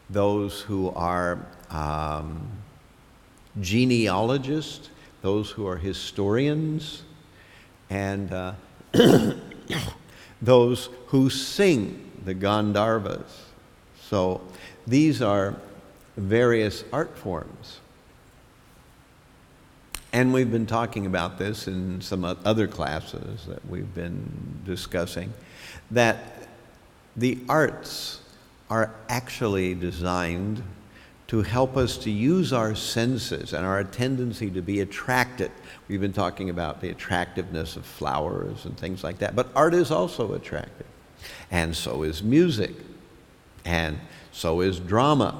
those 0.09 0.61
who 0.61 0.89
are 0.91 1.45
um, 1.69 2.49
genealogists, 3.59 4.89
those 5.21 5.51
who 5.51 5.67
are 5.67 5.75
historians, 5.75 7.03
and 7.89 8.31
uh, 8.31 8.53
those 10.41 10.87
who 11.07 11.29
sing 11.29 12.09
the 12.23 12.33
Gandharvas. 12.33 13.29
So 14.01 14.39
these 14.87 15.21
are 15.21 15.57
various 16.15 16.85
art 16.93 17.17
forms 17.17 17.81
And 20.11 20.33
we've 20.33 20.51
been 20.51 20.65
talking 20.65 21.05
about 21.05 21.37
this 21.37 21.67
in 21.67 22.01
some 22.01 22.23
other 22.25 22.67
classes 22.67 23.45
that 23.47 23.63
we've 23.69 23.93
been 23.93 24.61
discussing, 24.65 25.33
that 25.91 26.47
the 27.15 27.37
arts 27.47 28.21
are 28.69 28.93
actually 29.07 29.75
designed 29.75 30.63
to 31.27 31.43
help 31.43 31.77
us 31.77 31.95
to 31.99 32.09
use 32.09 32.51
our 32.51 32.73
senses 32.73 33.53
and 33.53 33.63
our 33.63 33.83
tendency 33.83 34.49
to 34.49 34.63
be 34.63 34.79
attracted. 34.79 35.51
We've 35.87 36.01
been 36.01 36.11
talking 36.11 36.49
about 36.49 36.81
the 36.81 36.89
attractiveness 36.89 37.75
of 37.75 37.85
flowers 37.85 38.65
and 38.65 38.75
things 38.75 39.03
like 39.03 39.19
that, 39.19 39.35
but 39.35 39.49
art 39.55 39.75
is 39.75 39.91
also 39.91 40.33
attractive. 40.33 40.87
And 41.51 41.75
so 41.75 42.01
is 42.01 42.23
music. 42.23 42.75
And 43.63 43.99
so 44.31 44.61
is 44.61 44.79
drama. 44.79 45.39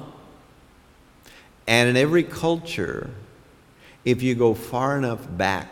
And 1.66 1.88
in 1.88 1.96
every 1.96 2.22
culture, 2.22 3.10
if 4.04 4.22
you 4.22 4.34
go 4.34 4.54
far 4.54 4.96
enough 4.96 5.26
back 5.36 5.68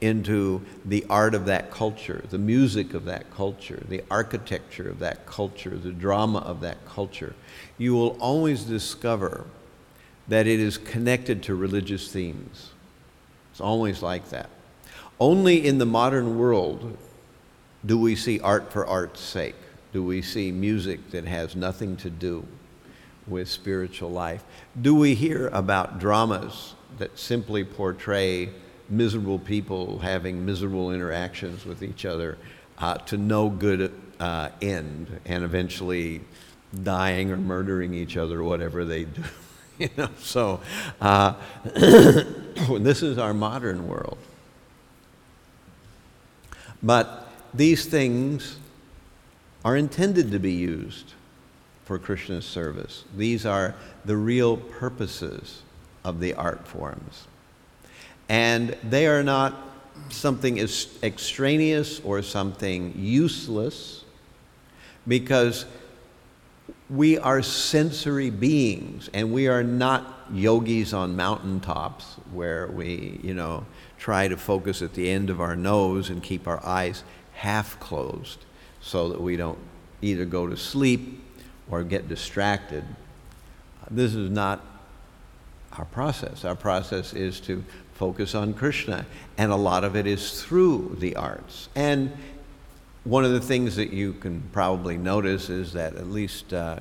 into 0.00 0.64
the 0.84 1.04
art 1.10 1.34
of 1.34 1.46
that 1.46 1.70
culture, 1.70 2.24
the 2.30 2.38
music 2.38 2.94
of 2.94 3.04
that 3.04 3.28
culture, 3.34 3.82
the 3.88 4.02
architecture 4.10 4.88
of 4.88 5.00
that 5.00 5.26
culture, 5.26 5.76
the 5.76 5.90
drama 5.90 6.38
of 6.38 6.60
that 6.60 6.84
culture, 6.86 7.34
you 7.78 7.94
will 7.94 8.16
always 8.20 8.62
discover 8.62 9.44
that 10.28 10.46
it 10.46 10.60
is 10.60 10.78
connected 10.78 11.42
to 11.42 11.54
religious 11.54 12.12
themes. 12.12 12.70
It's 13.50 13.60
always 13.60 14.02
like 14.02 14.28
that. 14.30 14.50
Only 15.18 15.66
in 15.66 15.78
the 15.78 15.86
modern 15.86 16.38
world 16.38 16.96
do 17.84 17.98
we 17.98 18.14
see 18.14 18.38
art 18.38 18.72
for 18.72 18.86
art's 18.86 19.20
sake. 19.20 19.56
Do 19.92 20.04
we 20.04 20.22
see 20.22 20.52
music 20.52 21.10
that 21.10 21.24
has 21.24 21.56
nothing 21.56 21.96
to 21.98 22.10
do 22.10 22.46
with 23.28 23.48
spiritual 23.48 24.10
life? 24.10 24.44
Do 24.80 24.94
we 24.94 25.14
hear 25.14 25.48
about 25.48 25.98
dramas 25.98 26.74
that 26.98 27.18
simply 27.18 27.64
portray 27.64 28.50
miserable 28.88 29.38
people 29.38 29.98
having 29.98 30.44
miserable 30.44 30.92
interactions 30.92 31.64
with 31.64 31.82
each 31.82 32.04
other 32.04 32.38
uh, 32.78 32.94
to 32.94 33.16
no 33.16 33.48
good 33.48 33.92
uh, 34.18 34.48
end 34.62 35.20
and 35.26 35.44
eventually 35.44 36.22
dying 36.82 37.30
or 37.30 37.36
murdering 37.36 37.94
each 37.94 38.16
other, 38.16 38.42
whatever 38.42 38.84
they 38.84 39.04
do? 39.04 39.22
you 39.78 39.88
know, 39.96 40.08
so 40.18 40.60
uh, 41.00 41.34
this 41.64 43.02
is 43.02 43.18
our 43.18 43.34
modern 43.34 43.86
world. 43.86 44.18
But 46.82 47.28
these 47.52 47.86
things 47.86 48.58
are 49.64 49.76
intended 49.76 50.30
to 50.30 50.38
be 50.38 50.52
used 50.52 51.14
for 51.88 51.98
Krishna's 51.98 52.44
service. 52.44 53.04
These 53.16 53.46
are 53.46 53.74
the 54.04 54.14
real 54.14 54.58
purposes 54.58 55.62
of 56.04 56.20
the 56.20 56.34
art 56.34 56.68
forms. 56.68 57.26
And 58.28 58.76
they 58.84 59.06
are 59.06 59.22
not 59.22 59.56
something 60.10 60.58
extraneous 60.58 62.00
or 62.00 62.20
something 62.20 62.92
useless 62.94 64.04
because 65.06 65.64
we 66.90 67.16
are 67.16 67.40
sensory 67.40 68.28
beings 68.28 69.08
and 69.14 69.32
we 69.32 69.48
are 69.48 69.62
not 69.62 70.26
yogis 70.30 70.92
on 70.92 71.16
mountaintops 71.16 72.16
where 72.34 72.66
we, 72.66 73.18
you 73.22 73.32
know, 73.32 73.64
try 73.98 74.28
to 74.28 74.36
focus 74.36 74.82
at 74.82 74.92
the 74.92 75.08
end 75.08 75.30
of 75.30 75.40
our 75.40 75.56
nose 75.56 76.10
and 76.10 76.22
keep 76.22 76.46
our 76.46 76.62
eyes 76.66 77.02
half 77.32 77.80
closed 77.80 78.44
so 78.82 79.08
that 79.08 79.22
we 79.22 79.38
don't 79.38 79.58
either 80.02 80.26
go 80.26 80.46
to 80.46 80.54
sleep 80.54 81.22
or 81.70 81.82
get 81.82 82.08
distracted. 82.08 82.84
This 83.90 84.14
is 84.14 84.30
not 84.30 84.64
our 85.76 85.84
process. 85.86 86.44
Our 86.44 86.54
process 86.54 87.12
is 87.12 87.40
to 87.40 87.64
focus 87.94 88.34
on 88.34 88.54
Krishna, 88.54 89.06
and 89.36 89.50
a 89.50 89.56
lot 89.56 89.84
of 89.84 89.96
it 89.96 90.06
is 90.06 90.42
through 90.42 90.96
the 91.00 91.16
arts. 91.16 91.68
And 91.74 92.12
one 93.04 93.24
of 93.24 93.32
the 93.32 93.40
things 93.40 93.76
that 93.76 93.92
you 93.92 94.12
can 94.14 94.42
probably 94.52 94.96
notice 94.96 95.50
is 95.50 95.72
that 95.72 95.96
at 95.96 96.08
least 96.08 96.52
uh, 96.52 96.80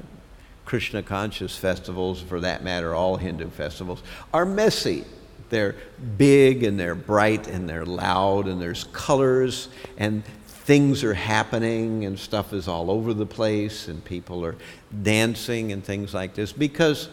Krishna 0.65 1.01
conscious 1.01 1.55
festivals, 1.55 2.21
for 2.21 2.41
that 2.41 2.63
matter, 2.63 2.93
all 2.93 3.17
Hindu 3.17 3.49
festivals, 3.49 4.03
are 4.33 4.45
messy. 4.45 5.05
They're 5.49 5.75
big 6.17 6.63
and 6.63 6.77
they're 6.77 6.95
bright 6.95 7.47
and 7.47 7.69
they're 7.69 7.85
loud 7.85 8.47
and 8.47 8.61
there's 8.61 8.83
colors 8.85 9.69
and 9.97 10.23
things 10.67 11.01
are 11.01 11.13
happening 11.13 12.03
and 12.03 12.19
stuff 12.19 12.51
is 12.51 12.67
all 12.67 12.91
over 12.91 13.13
the 13.13 13.25
place 13.25 13.87
and 13.87 14.03
people 14.03 14.45
are 14.45 14.57
dancing 15.01 15.71
and 15.71 15.81
things 15.81 16.13
like 16.13 16.33
this 16.33 16.51
because 16.51 17.07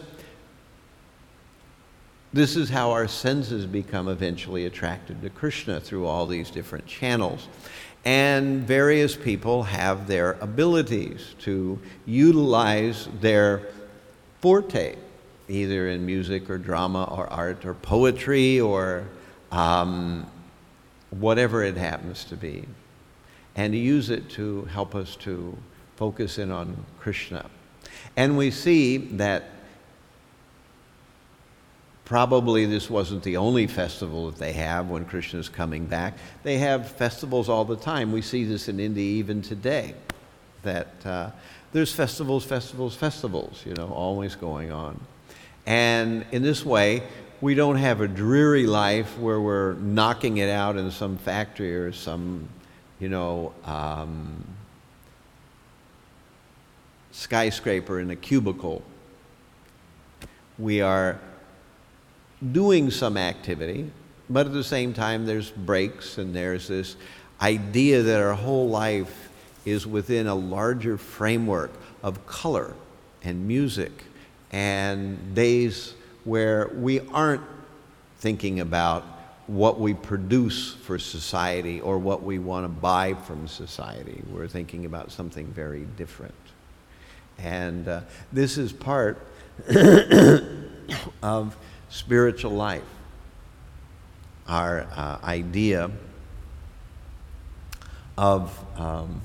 this 2.33 2.57
is 2.57 2.69
how 2.69 2.91
our 2.91 3.07
senses 3.07 3.65
become 3.65 4.09
eventually 4.09 4.65
attracted 4.65 5.21
to 5.21 5.29
Krishna 5.29 5.79
through 5.79 6.05
all 6.05 6.27
these 6.27 6.51
different 6.51 6.85
channels. 6.85 7.47
And 8.03 8.67
various 8.67 9.15
people 9.15 9.63
have 9.63 10.05
their 10.05 10.33
abilities 10.41 11.33
to 11.39 11.79
utilize 12.05 13.07
their 13.21 13.69
forte, 14.41 14.97
either 15.47 15.87
in 15.87 16.05
music 16.05 16.49
or 16.49 16.57
drama 16.57 17.05
or 17.05 17.27
art 17.27 17.63
or 17.63 17.73
poetry 17.73 18.59
or 18.59 19.05
um, 19.53 20.29
whatever 21.11 21.63
it 21.63 21.77
happens 21.77 22.25
to 22.25 22.35
be 22.35 22.65
and 23.55 23.73
to 23.73 23.79
use 23.79 24.09
it 24.09 24.29
to 24.31 24.65
help 24.65 24.95
us 24.95 25.15
to 25.17 25.57
focus 25.95 26.37
in 26.37 26.51
on 26.51 26.85
Krishna. 26.99 27.49
And 28.17 28.37
we 28.37 28.51
see 28.51 28.97
that 28.97 29.45
probably 32.03 32.65
this 32.65 32.89
wasn't 32.89 33.23
the 33.23 33.37
only 33.37 33.65
festival 33.67 34.29
that 34.29 34.37
they 34.37 34.53
have 34.53 34.89
when 34.89 35.05
Krishna 35.05 35.39
is 35.39 35.49
coming 35.49 35.85
back. 35.85 36.13
They 36.43 36.59
have 36.59 36.91
festivals 36.91 37.49
all 37.49 37.65
the 37.65 37.75
time. 37.75 38.11
We 38.11 38.21
see 38.21 38.43
this 38.43 38.67
in 38.67 38.79
India 38.79 39.03
even 39.03 39.41
today, 39.41 39.95
that 40.63 41.05
uh, 41.05 41.31
there's 41.73 41.93
festivals, 41.93 42.45
festivals, 42.45 42.95
festivals, 42.95 43.63
you 43.65 43.73
know, 43.73 43.87
always 43.87 44.35
going 44.35 44.71
on. 44.71 44.99
And 45.65 46.25
in 46.31 46.43
this 46.43 46.63
way, 46.63 47.03
we 47.41 47.55
don't 47.55 47.77
have 47.77 48.01
a 48.01 48.07
dreary 48.07 48.67
life 48.67 49.17
where 49.17 49.41
we're 49.41 49.73
knocking 49.73 50.37
it 50.37 50.49
out 50.49 50.77
in 50.77 50.91
some 50.91 51.17
factory 51.17 51.75
or 51.75 51.91
some 51.91 52.47
you 53.05 53.09
know, 53.09 53.53
um, 53.65 54.43
skyscraper 57.11 57.99
in 57.99 58.09
a 58.09 58.15
cubicle. 58.15 58.81
We 60.57 60.81
are 60.81 61.19
doing 62.51 62.89
some 62.89 63.15
activity, 63.15 63.91
but 64.27 64.47
at 64.47 64.53
the 64.53 64.63
same 64.63 64.91
time, 64.91 65.27
there's 65.27 65.51
breaks 65.51 66.17
and 66.17 66.35
there's 66.35 66.67
this 66.67 66.95
idea 67.39 68.01
that 68.01 68.19
our 68.23 68.33
whole 68.33 68.69
life 68.69 69.29
is 69.65 69.85
within 69.85 70.25
a 70.25 70.33
larger 70.33 70.97
framework 70.97 71.73
of 72.01 72.25
color 72.25 72.73
and 73.21 73.47
music 73.47 73.91
and 74.51 75.35
days 75.35 75.93
where 76.23 76.71
we 76.73 77.01
aren't 77.09 77.43
thinking 78.17 78.61
about 78.61 79.03
what 79.47 79.79
we 79.79 79.93
produce 79.93 80.73
for 80.73 80.97
society 80.97 81.79
or 81.79 81.99
what 81.99 82.23
we 82.23 82.39
want 82.39 82.65
to 82.65 82.69
buy 82.69 83.13
from 83.13 83.47
society. 83.47 84.23
We're 84.31 84.47
thinking 84.47 84.85
about 84.85 85.11
something 85.11 85.47
very 85.47 85.85
different. 85.97 86.33
And 87.37 87.87
uh, 87.87 88.01
this 88.31 88.57
is 88.57 88.71
part 88.71 89.19
of 91.21 91.55
spiritual 91.89 92.51
life. 92.51 92.83
Our 94.47 94.87
uh, 94.95 95.19
idea 95.23 95.91
of 98.17 98.57
um, 98.79 99.21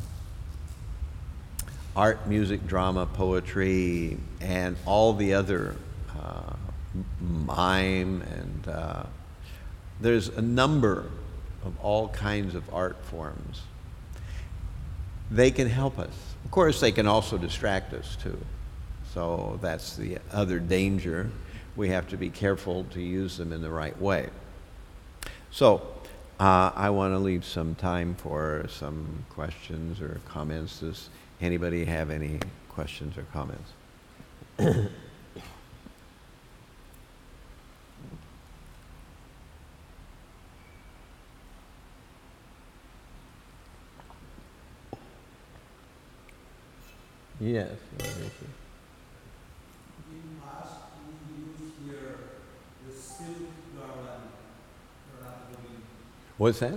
art, 1.96 2.26
music, 2.26 2.66
drama, 2.66 3.06
poetry, 3.06 4.16
and 4.40 4.76
all 4.86 5.12
the 5.12 5.34
other 5.34 5.76
uh, 6.18 6.54
mime 7.20 8.22
and 8.22 8.68
uh, 8.68 9.02
there's 10.01 10.28
a 10.28 10.42
number 10.42 11.07
of 11.64 11.78
all 11.80 12.09
kinds 12.09 12.55
of 12.55 12.62
art 12.72 12.96
forms. 13.05 13.62
They 15.30 15.51
can 15.51 15.68
help 15.68 15.98
us. 15.98 16.12
Of 16.44 16.51
course, 16.51 16.80
they 16.80 16.92
can 16.92 17.07
also 17.07 17.38
distract 17.38 17.92
us 17.92 18.16
too. 18.16 18.38
So 19.14 19.59
that's 19.61 19.96
the 19.96 20.18
other 20.32 20.59
danger. 20.59 21.30
We 21.76 21.88
have 21.88 22.09
to 22.09 22.16
be 22.16 22.30
careful 22.30 22.84
to 22.92 23.01
use 23.01 23.36
them 23.36 23.53
in 23.53 23.62
the 23.62 23.70
right 23.70 23.98
way. 24.01 24.28
So 25.51 25.86
uh, 26.38 26.72
I 26.74 26.90
want 26.90 27.12
to 27.14 27.18
leave 27.18 27.44
some 27.44 27.74
time 27.74 28.14
for 28.14 28.66
some 28.68 29.24
questions 29.30 30.01
or 30.01 30.20
comments. 30.26 30.80
Does 30.80 31.11
anybody 31.40 31.84
have 31.84 32.11
any 32.11 32.38
questions 32.68 33.16
or 33.18 33.24
comments? 33.32 33.72
Yes. 47.41 47.70
In 47.99 48.07
past, 50.45 50.74
we 51.28 51.64
used 51.64 51.74
here 51.86 52.18
the 52.86 52.95
silk 52.95 53.49
What's 56.36 56.61
that? 56.61 56.74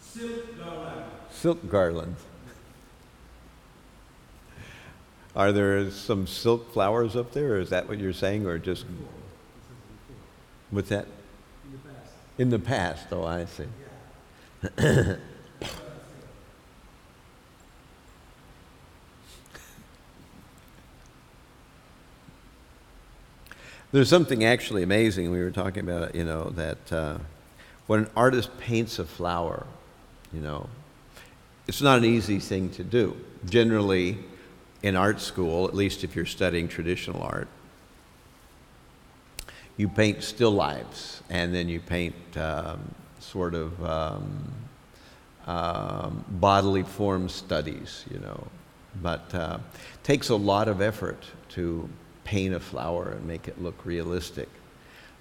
Silk 0.00 0.58
garland. 0.58 1.04
Silk 1.30 1.70
garlands. 1.70 2.20
Are 5.36 5.52
there 5.52 5.88
some 5.92 6.26
silk 6.26 6.72
flowers 6.72 7.14
up 7.14 7.32
there, 7.32 7.54
or 7.54 7.60
is 7.60 7.70
that 7.70 7.88
what 7.88 7.98
you're 7.98 8.12
saying, 8.12 8.46
or 8.46 8.58
just 8.58 8.84
what's 10.70 10.88
that? 10.88 11.06
In 11.64 11.70
the 11.72 11.78
past. 11.78 12.12
In 12.38 12.50
the 12.50 12.58
past, 12.58 13.06
oh, 13.12 13.24
I 13.24 13.44
see. 13.44 13.64
Yeah. 14.78 15.16
There's 23.90 24.10
something 24.10 24.44
actually 24.44 24.82
amazing. 24.82 25.30
We 25.30 25.42
were 25.42 25.50
talking 25.50 25.88
about, 25.88 26.14
you 26.14 26.24
know, 26.24 26.50
that 26.50 26.92
uh, 26.92 27.18
when 27.86 28.00
an 28.00 28.10
artist 28.14 28.50
paints 28.58 28.98
a 28.98 29.04
flower, 29.06 29.66
you 30.30 30.40
know, 30.40 30.68
it's 31.66 31.80
not 31.80 31.96
an 31.96 32.04
easy 32.04 32.38
thing 32.38 32.68
to 32.70 32.84
do. 32.84 33.16
Generally, 33.46 34.18
in 34.82 34.94
art 34.94 35.22
school, 35.22 35.66
at 35.66 35.74
least 35.74 36.04
if 36.04 36.14
you're 36.14 36.26
studying 36.26 36.68
traditional 36.68 37.22
art, 37.22 37.48
you 39.78 39.88
paint 39.88 40.22
still 40.22 40.50
lifes 40.50 41.22
and 41.30 41.54
then 41.54 41.70
you 41.70 41.80
paint 41.80 42.14
um, 42.36 42.94
sort 43.20 43.54
of 43.54 43.82
um, 43.82 44.52
um, 45.46 46.24
bodily 46.28 46.82
form 46.82 47.26
studies, 47.30 48.04
you 48.10 48.18
know. 48.18 48.46
But 49.00 49.34
uh, 49.34 49.58
takes 50.02 50.28
a 50.28 50.36
lot 50.36 50.68
of 50.68 50.82
effort 50.82 51.24
to 51.50 51.88
paint 52.28 52.54
a 52.54 52.60
flower 52.60 53.12
and 53.12 53.26
make 53.26 53.48
it 53.48 53.58
look 53.62 53.86
realistic. 53.86 54.50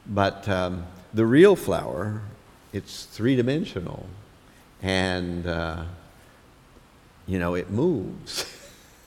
But 0.05 0.45
um, 0.49 0.85
the 1.13 1.25
real 1.25 1.55
flower, 1.55 2.21
it's 2.73 3.05
three 3.05 3.37
dimensional 3.37 4.05
and, 4.81 5.47
uh, 5.47 5.85
you 7.25 7.39
know, 7.39 7.55
it 7.55 7.69
moves. 7.69 8.45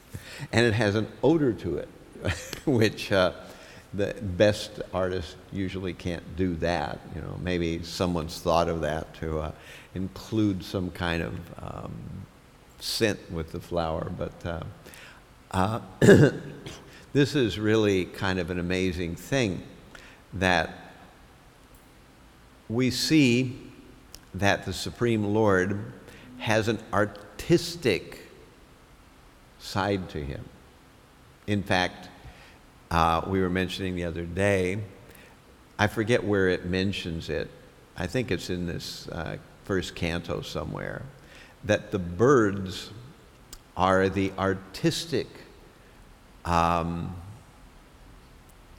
and 0.53 0.65
it 0.65 0.73
has 0.73 0.95
an 0.95 1.09
odor 1.23 1.53
to 1.53 1.77
it, 1.77 1.89
which 2.65 3.13
uh, 3.13 3.33
the 3.93 4.15
best 4.23 4.81
artists 4.95 5.37
usually 5.53 5.93
can't 5.93 6.37
do 6.37 6.55
that. 6.57 7.01
You 7.15 7.21
know, 7.21 7.39
maybe 7.43 7.83
someone's 7.83 8.41
thought 8.41 8.71
of 8.71 8.81
that 8.81 9.13
to 9.17 9.41
uh, 9.41 9.53
include 9.95 10.65
some 10.65 10.91
kind 10.91 11.23
of 11.23 11.35
um, 11.61 11.93
scent 12.79 13.19
with 13.31 13.53
the 13.53 13.61
flower, 13.61 14.11
but 14.17 14.47
uh, 14.47 14.63
uh 15.51 15.81
this 17.13 17.35
is 17.35 17.59
really 17.59 18.05
kind 18.05 18.39
of 18.39 18.51
an 18.51 18.59
amazing 18.59 19.17
thing 19.17 19.63
that 20.35 20.71
we 22.69 22.91
see 22.91 23.59
that 24.35 24.65
the 24.65 24.73
Supreme 24.73 25.25
Lord 25.25 25.93
has 26.39 26.69
an 26.69 26.79
artistic 26.93 28.27
side 29.59 30.09
to 30.11 30.23
him. 30.23 30.45
In 31.49 31.65
fact, 31.65 32.09
uh, 32.93 33.23
we 33.27 33.41
were 33.41 33.51
mentioning 33.51 33.97
the 33.97 34.05
other 34.05 34.25
day, 34.25 34.79
I 35.79 35.89
forget 35.89 36.23
where 36.23 36.49
it 36.49 36.65
mentions 36.67 37.29
it. 37.29 37.51
I 37.97 38.07
think 38.07 38.31
it's 38.31 38.51
in 38.51 38.67
this 38.67 39.09
uh, 39.09 39.37
first 39.65 39.97
canto 39.97 40.43
somewhere, 40.43 41.03
that 41.65 41.91
the 41.91 41.99
birds 41.99 42.91
are 43.77 44.09
the 44.09 44.33
artistic 44.39 45.27
um, 46.45 47.15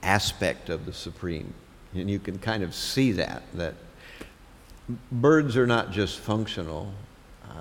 aspect 0.02 0.68
of 0.68 0.86
the 0.86 0.92
supreme. 0.92 1.52
And 1.94 2.10
you 2.10 2.18
can 2.18 2.38
kind 2.38 2.62
of 2.62 2.74
see 2.74 3.12
that, 3.12 3.42
that 3.54 3.74
birds 5.10 5.56
are 5.56 5.66
not 5.66 5.92
just 5.92 6.18
functional, 6.18 6.92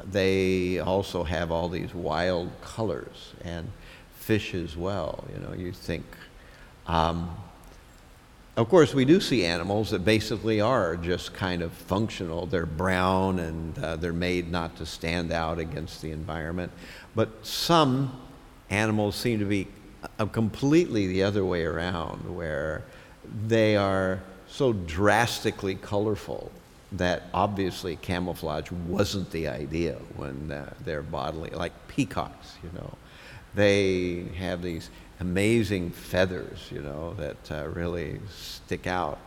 they 0.10 0.80
also 0.80 1.24
have 1.24 1.52
all 1.52 1.70
these 1.70 1.94
wild 1.94 2.50
colors 2.62 3.34
and 3.44 3.72
fish 4.16 4.54
as 4.54 4.76
well. 4.76 5.24
You 5.34 5.40
know, 5.42 5.54
you 5.54 5.72
think. 5.72 6.06
Um, 6.88 7.36
of 8.58 8.68
course, 8.68 8.94
we 8.94 9.06
do 9.06 9.22
see 9.22 9.46
animals 9.46 9.92
that 9.92 10.04
basically 10.04 10.60
are 10.60 10.98
just 10.98 11.34
kind 11.34 11.62
of 11.62 11.72
functional. 11.72 12.46
They're 12.46 12.66
brown 12.66 13.40
and 13.40 13.78
uh, 13.80 13.96
they're 13.96 14.12
made 14.12 14.52
not 14.52 14.76
to 14.78 14.86
stand 14.86 15.32
out 15.32 15.58
against 15.58 16.02
the 16.02 16.12
environment. 16.12 16.72
But 17.16 17.46
some 17.46 18.20
animals 18.70 19.16
seem 19.16 19.40
to 19.40 19.46
be 19.46 19.68
completely 20.32 21.08
the 21.08 21.24
other 21.24 21.46
way 21.46 21.64
around, 21.64 22.36
where 22.36 22.84
they 23.48 23.76
are 23.76 24.20
so 24.48 24.74
drastically 24.74 25.76
colorful 25.76 26.52
that 26.92 27.24
obviously 27.34 27.96
camouflage 27.96 28.70
wasn't 28.72 29.32
the 29.32 29.48
idea 29.48 29.96
when 30.16 30.52
uh, 30.52 30.74
they're 30.84 31.02
bodily, 31.02 31.50
like 31.52 31.72
peacocks, 31.88 32.58
you 32.64 32.70
know. 32.74 32.94
They 33.56 34.26
have 34.38 34.62
these 34.62 34.90
amazing 35.20 35.92
feathers, 35.92 36.70
you 36.72 36.82
know, 36.82 37.14
that 37.14 37.52
uh, 37.52 37.68
really 37.70 38.20
stick 38.30 38.88
out. 38.88 39.20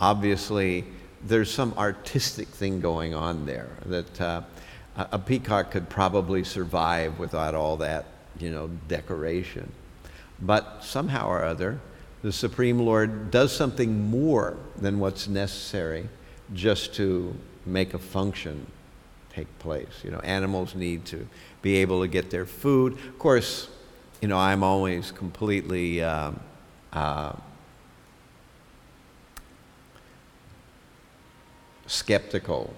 Obviously, 0.00 0.84
there's 1.24 1.50
some 1.50 1.74
artistic 1.76 2.48
thing 2.48 2.80
going 2.80 3.14
on 3.14 3.46
there 3.46 3.68
that 3.86 4.20
uh, 4.20 4.42
a 4.96 5.18
peacock 5.18 5.70
could 5.70 5.88
probably 5.88 6.44
survive 6.44 7.18
without 7.18 7.54
all 7.54 7.76
that, 7.76 8.06
you 8.38 8.50
know, 8.50 8.68
decoration. 8.88 9.72
But 10.40 10.84
somehow 10.84 11.28
or 11.28 11.44
other, 11.44 11.80
the 12.22 12.32
Supreme 12.32 12.78
Lord 12.78 13.30
does 13.30 13.52
something 13.54 14.10
more 14.10 14.56
than 14.76 14.98
what's 14.98 15.28
necessary 15.28 16.08
just 16.54 16.94
to 16.94 17.34
make 17.66 17.94
a 17.94 17.98
function 17.98 18.66
take 19.32 19.58
place. 19.58 20.02
You 20.02 20.10
know, 20.10 20.20
animals 20.20 20.74
need 20.74 21.04
to 21.06 21.26
be 21.62 21.76
able 21.76 22.00
to 22.00 22.08
get 22.08 22.30
their 22.30 22.46
food. 22.46 22.94
Of 22.94 23.18
course, 23.18 23.68
you 24.20 24.28
know, 24.28 24.38
I'm 24.38 24.62
always 24.62 25.12
completely 25.12 26.02
um, 26.02 26.40
uh, 26.92 27.32
skeptical 31.86 32.74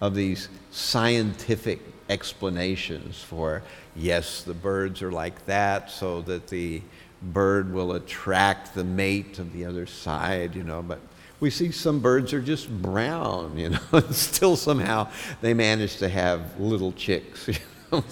of 0.00 0.14
these 0.14 0.48
scientific 0.70 1.80
explanations 2.08 3.22
for 3.22 3.62
yes, 3.96 4.42
the 4.42 4.54
birds 4.54 5.02
are 5.02 5.12
like 5.12 5.44
that 5.46 5.90
so 5.90 6.22
that 6.22 6.48
the 6.48 6.82
bird 7.22 7.72
will 7.72 7.92
attract 7.92 8.74
the 8.74 8.84
mate 8.84 9.38
of 9.38 9.52
the 9.52 9.64
other 9.64 9.86
side, 9.86 10.54
you 10.54 10.64
know, 10.64 10.82
but 10.82 10.98
we 11.40 11.50
see 11.50 11.72
some 11.72 12.00
birds 12.00 12.32
are 12.32 12.40
just 12.40 12.70
brown, 12.82 13.58
you 13.58 13.70
know, 13.70 14.00
still 14.10 14.56
somehow 14.56 15.08
they 15.40 15.54
manage 15.54 15.96
to 15.96 16.08
have 16.08 16.58
little 16.58 16.92
chicks. 16.92 17.48
You 17.92 17.98
know? 17.98 18.04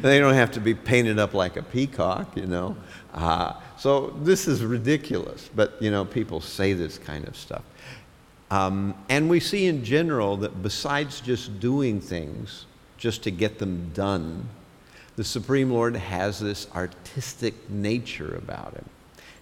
they 0.00 0.18
don't 0.18 0.34
have 0.34 0.50
to 0.50 0.60
be 0.60 0.74
painted 0.74 1.20
up 1.20 1.34
like 1.34 1.56
a 1.56 1.62
peacock, 1.62 2.36
you 2.36 2.46
know. 2.46 2.76
Uh, 3.14 3.52
so 3.78 4.08
this 4.24 4.48
is 4.48 4.64
ridiculous, 4.64 5.48
but 5.54 5.80
you 5.80 5.92
know, 5.92 6.04
people 6.04 6.40
say 6.40 6.72
this 6.72 6.98
kind 6.98 7.28
of 7.28 7.36
stuff. 7.36 7.62
Um, 8.50 8.94
and 9.08 9.30
we 9.30 9.38
see 9.38 9.66
in 9.66 9.84
general 9.84 10.36
that 10.38 10.64
besides 10.64 11.20
just 11.20 11.60
doing 11.60 12.00
things 12.00 12.66
just 13.00 13.22
to 13.24 13.30
get 13.32 13.58
them 13.58 13.90
done, 13.94 14.48
the 15.16 15.24
Supreme 15.24 15.72
Lord 15.72 15.96
has 15.96 16.38
this 16.38 16.68
artistic 16.74 17.68
nature 17.68 18.36
about 18.36 18.74
him. 18.74 18.84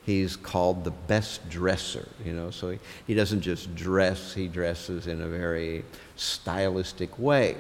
He's 0.06 0.36
called 0.36 0.84
the 0.84 0.92
best 0.92 1.46
dresser, 1.50 2.09
you 2.24 2.32
know, 2.32 2.50
so 2.50 2.70
he, 2.70 2.78
he 3.06 3.14
doesn't 3.14 3.42
just 3.42 3.74
dress, 3.74 4.32
he 4.32 4.48
dresses 4.48 5.06
in 5.06 5.20
a 5.20 5.26
very 5.26 5.84
stylistic 6.16 7.18
way. 7.18 7.56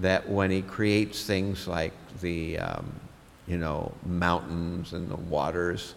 That 0.00 0.28
when 0.28 0.50
he 0.50 0.60
creates 0.60 1.24
things 1.24 1.66
like 1.66 1.92
the, 2.20 2.58
um, 2.58 2.92
you 3.46 3.56
know, 3.56 3.92
mountains 4.04 4.92
and 4.92 5.08
the 5.08 5.16
waters, 5.16 5.94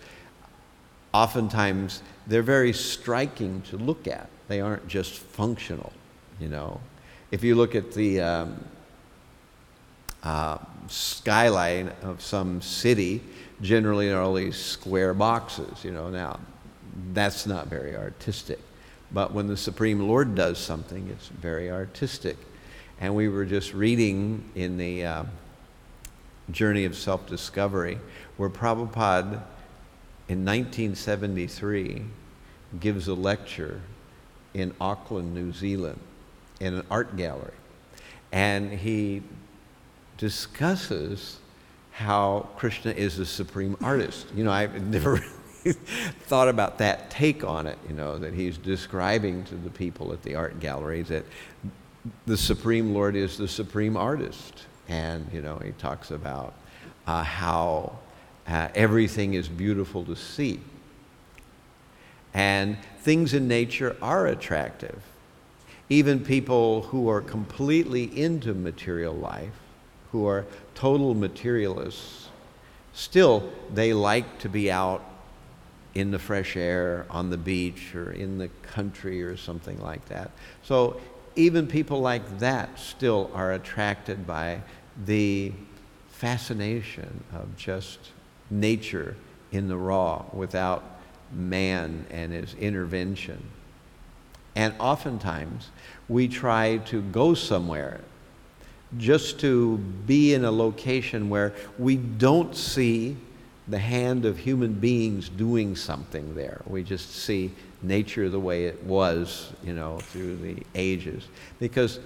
oftentimes 1.14 2.04
they're 2.28 2.44
very 2.44 2.74
striking 2.74 3.62
to 3.64 3.78
look 3.78 4.08
at. 4.08 4.30
They 4.48 4.62
aren't 4.62 4.88
just 4.88 5.14
functional, 5.14 5.92
you 6.40 6.48
know. 6.48 6.80
If 7.32 7.44
you 7.44 7.56
look 7.56 7.74
at 7.74 7.92
the 7.92 8.22
um, 8.22 8.64
uh, 10.26 10.58
skyline 10.88 11.92
of 12.02 12.22
some 12.22 12.62
city, 12.62 13.22
generally 13.62 14.12
are 14.12 14.22
all 14.22 14.34
these 14.34 14.58
square 14.58 15.14
boxes, 15.14 15.86
you 15.86 15.92
know. 15.92 16.10
Now, 16.10 16.40
that's 17.14 17.46
not 17.46 17.68
very 17.68 17.96
artistic. 17.96 18.60
But 19.12 19.34
when 19.34 19.48
the 19.48 19.56
Supreme 19.56 20.00
Lord 20.08 20.36
does 20.36 20.58
something, 20.58 21.08
it's 21.10 21.28
very 21.28 21.72
artistic. 21.72 22.38
And 23.00 23.16
we 23.16 23.30
were 23.30 23.46
just 23.46 23.74
reading 23.74 24.44
in 24.56 24.78
the 24.78 25.06
uh, 25.06 25.24
Journey 26.52 26.86
of 26.86 26.96
Self 26.96 27.28
Discovery 27.28 28.00
where 28.38 28.50
Prabhupada 28.50 29.44
in 30.28 30.44
1973 30.44 32.02
gives 32.80 33.08
a 33.08 33.14
lecture 33.14 33.82
in 34.54 34.74
Auckland, 34.82 35.34
New 35.34 35.54
Zealand, 35.54 36.00
in 36.60 36.74
an 36.74 36.86
art 36.90 37.16
gallery. 37.16 37.54
And 38.32 38.72
he 38.72 39.22
discusses 40.18 41.40
how 41.92 42.50
Krishna 42.58 42.92
is 42.92 43.18
the 43.18 43.26
supreme 43.26 43.78
artist. 43.82 44.28
You 44.36 44.44
know, 44.44 44.52
I've 44.52 44.86
never 44.88 45.18
thought 46.28 46.50
about 46.50 46.78
that 46.80 47.10
take 47.10 47.44
on 47.44 47.68
it, 47.68 47.78
you 47.88 47.96
know, 47.96 48.18
that 48.18 48.34
he's 48.34 48.58
describing 48.58 49.44
to 49.46 49.56
the 49.56 49.70
people 49.70 50.12
at 50.14 50.22
the 50.24 50.36
art 50.36 50.60
gallery 50.60 51.02
that 51.04 51.26
the 52.26 52.38
Supreme 52.38 52.94
Lord 52.94 53.16
is 53.16 53.38
the 53.38 53.48
supreme 53.48 53.98
artist. 53.98 54.66
And, 54.88 55.28
you 55.34 55.42
know, 55.42 55.58
he 55.64 55.72
talks 55.72 56.12
about 56.12 56.54
uh, 57.08 57.24
how 57.24 57.98
uh, 58.48 58.68
everything 58.76 59.34
is 59.34 59.48
beautiful 59.48 60.04
to 60.06 60.16
see. 60.16 60.60
And 62.34 62.78
things 63.00 63.34
in 63.34 63.48
nature 63.48 63.96
are 64.02 64.28
attractive. 64.28 65.02
Even 65.90 66.20
people 66.20 66.84
who 66.84 67.10
are 67.10 67.22
completely 67.22 68.04
into 68.20 68.54
material 68.54 69.14
life, 69.14 69.54
who 70.16 70.26
are 70.26 70.46
total 70.76 71.14
materialists, 71.14 72.30
still 72.94 73.52
they 73.74 73.92
like 73.92 74.40
to 74.40 74.48
be 74.48 74.72
out 74.72 75.04
in 75.94 76.10
the 76.12 76.20
fresh 76.20 76.56
air, 76.56 77.06
on 77.10 77.30
the 77.30 77.38
beach, 77.38 77.94
or 77.94 78.14
in 78.14 78.38
the 78.38 78.48
country, 78.62 79.22
or 79.22 79.36
something 79.36 79.78
like 79.82 80.06
that. 80.06 80.32
So 80.64 81.02
even 81.36 81.68
people 81.68 82.00
like 82.00 82.40
that 82.40 82.80
still 82.80 83.30
are 83.34 83.52
attracted 83.52 84.26
by 84.26 84.62
the 85.06 85.52
fascination 86.12 87.26
of 87.34 87.58
just 87.58 88.00
nature 88.50 89.18
in 89.52 89.68
the 89.68 89.78
raw 89.78 90.24
without 90.32 90.82
man 91.34 92.06
and 92.10 92.32
his 92.32 92.54
intervention. 92.54 93.44
And 94.56 94.74
oftentimes 94.80 95.72
we 96.08 96.30
try 96.30 96.78
to 96.86 97.02
go 97.02 97.34
somewhere 97.34 98.00
just 98.98 99.40
to 99.42 99.78
be 99.78 100.34
in 100.34 100.46
a 100.46 100.52
location 100.52 101.30
where 101.30 101.54
we 101.78 101.96
don't 101.96 102.56
see 102.56 103.18
the 103.68 103.80
hand 103.80 104.26
of 104.26 104.38
human 104.38 104.74
beings 104.74 105.28
doing 105.28 105.76
something 105.76 106.36
there. 106.36 106.62
We 106.68 106.84
just 106.84 107.12
see 107.16 107.52
nature 107.82 108.30
the 108.30 108.40
way 108.40 108.66
it 108.66 108.84
was, 108.84 109.52
you 109.64 109.74
know, 109.74 109.98
through 109.98 110.38
the 110.38 110.58
ages. 110.76 111.28
Because 111.60 112.00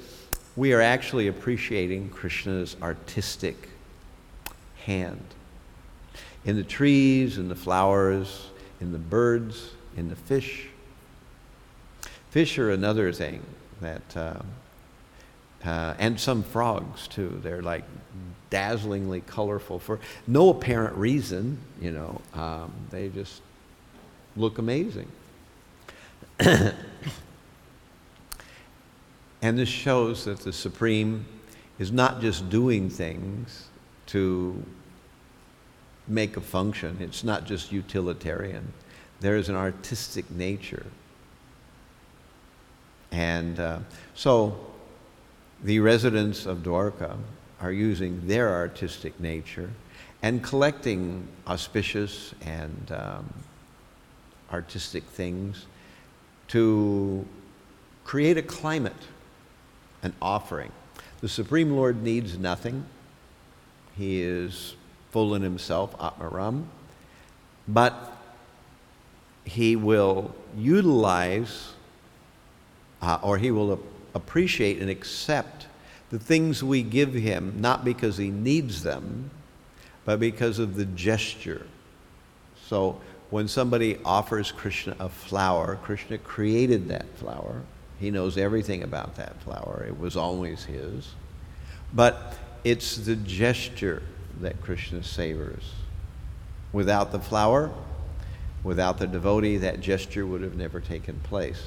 we 0.55 0.73
are 0.73 0.81
actually 0.81 1.27
appreciating 1.27 2.09
Krishna's 2.09 2.75
artistic 2.81 3.69
hand. 4.85 5.23
In 6.45 6.55
the 6.55 6.63
trees, 6.63 7.37
in 7.37 7.49
the 7.49 7.55
flowers, 7.55 8.49
in 8.79 8.91
the 8.91 8.97
birds, 8.97 9.71
in 9.97 10.09
the 10.09 10.15
fish. 10.15 10.67
Fish 12.29 12.57
are 12.57 12.71
another 12.71 13.11
thing 13.11 13.43
that, 13.81 14.17
uh, 14.17 14.39
uh, 15.65 15.93
and 15.99 16.19
some 16.19 16.43
frogs 16.43 17.07
too. 17.07 17.39
They're 17.43 17.61
like 17.61 17.83
dazzlingly 18.49 19.21
colorful 19.25 19.79
for 19.79 19.99
no 20.27 20.49
apparent 20.49 20.95
reason, 20.95 21.59
you 21.79 21.91
know. 21.91 22.21
Um, 22.33 22.73
they 22.89 23.09
just 23.09 23.41
look 24.35 24.57
amazing. 24.57 25.07
and 26.39 26.73
this 29.41 29.69
shows 29.69 30.25
that 30.25 30.39
the 30.39 30.53
Supreme 30.53 31.25
is 31.77 31.91
not 31.91 32.21
just 32.21 32.49
doing 32.49 32.89
things 32.89 33.67
to 34.07 34.63
make 36.07 36.37
a 36.37 36.41
function, 36.41 36.97
it's 36.99 37.23
not 37.23 37.45
just 37.45 37.71
utilitarian. 37.71 38.73
There 39.19 39.37
is 39.37 39.49
an 39.49 39.55
artistic 39.55 40.29
nature. 40.31 40.85
And 43.11 43.59
uh, 43.59 43.79
so 44.15 44.57
the 45.63 45.79
residents 45.79 46.45
of 46.45 46.59
Dwarka 46.59 47.17
are 47.61 47.71
using 47.71 48.25
their 48.27 48.49
artistic 48.49 49.19
nature 49.19 49.69
and 50.21 50.43
collecting 50.43 51.27
auspicious 51.47 52.33
and 52.41 52.91
um, 52.91 53.33
artistic 54.51 55.03
things 55.03 55.65
to 56.47 57.25
create 58.03 58.37
a 58.37 58.41
climate, 58.41 59.07
an 60.01 60.13
offering. 60.21 60.71
The 61.21 61.29
Supreme 61.29 61.71
Lord 61.71 62.01
needs 62.01 62.37
nothing. 62.37 62.85
He 63.97 64.21
is 64.21 64.75
full 65.11 65.35
in 65.35 65.41
himself, 65.41 65.97
Atmaram, 65.97 66.65
but 67.67 68.17
he 69.43 69.75
will 69.75 70.33
utilize 70.57 71.73
uh, 73.01 73.19
or 73.21 73.37
he 73.37 73.51
will 73.51 73.79
appreciate 74.13 74.79
and 74.79 74.89
accept 74.89 75.67
the 76.09 76.19
things 76.19 76.63
we 76.63 76.81
give 76.81 77.13
him, 77.13 77.55
not 77.59 77.85
because 77.85 78.17
he 78.17 78.29
needs 78.29 78.83
them, 78.83 79.29
but 80.05 80.19
because 80.19 80.59
of 80.59 80.75
the 80.75 80.85
gesture. 80.85 81.65
So 82.67 82.99
when 83.29 83.47
somebody 83.47 83.99
offers 84.03 84.51
Krishna 84.51 84.95
a 84.99 85.09
flower, 85.09 85.77
Krishna 85.83 86.17
created 86.17 86.87
that 86.89 87.05
flower. 87.17 87.61
He 87.99 88.09
knows 88.09 88.37
everything 88.37 88.81
about 88.83 89.15
that 89.17 89.39
flower. 89.43 89.85
It 89.87 89.99
was 89.99 90.17
always 90.17 90.65
his. 90.65 91.13
But 91.93 92.35
it's 92.63 92.97
the 92.97 93.15
gesture 93.15 94.01
that 94.41 94.61
Krishna 94.61 95.03
savors. 95.03 95.73
Without 96.71 97.11
the 97.11 97.19
flower, 97.19 97.71
without 98.63 98.97
the 98.97 99.07
devotee, 99.07 99.57
that 99.57 99.81
gesture 99.81 100.25
would 100.25 100.41
have 100.41 100.55
never 100.55 100.79
taken 100.79 101.19
place. 101.21 101.63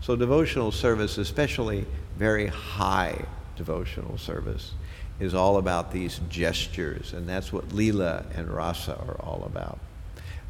So, 0.00 0.16
devotional 0.16 0.72
service, 0.72 1.18
especially 1.18 1.86
very 2.16 2.46
high 2.46 3.24
devotional 3.56 4.16
service, 4.18 4.72
is 5.20 5.34
all 5.34 5.56
about 5.56 5.90
these 5.90 6.20
gestures, 6.28 7.12
and 7.12 7.28
that's 7.28 7.52
what 7.52 7.68
Leela 7.70 8.24
and 8.36 8.48
Rasa 8.48 8.92
are 8.94 9.20
all 9.20 9.42
about. 9.44 9.78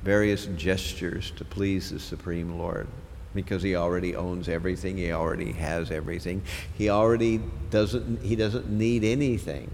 Various 0.02 0.46
gestures 0.56 1.32
to 1.32 1.44
please 1.44 1.90
the 1.90 1.98
Supreme 1.98 2.58
Lord 2.58 2.86
because 3.34 3.62
he 3.62 3.76
already 3.76 4.14
owns 4.14 4.48
everything, 4.48 4.96
he 4.96 5.12
already 5.12 5.52
has 5.52 5.90
everything. 5.90 6.42
He 6.76 6.90
already 6.90 7.40
doesn't 7.70 8.22
he 8.22 8.36
doesn't 8.36 8.70
need 8.70 9.04
anything. 9.04 9.70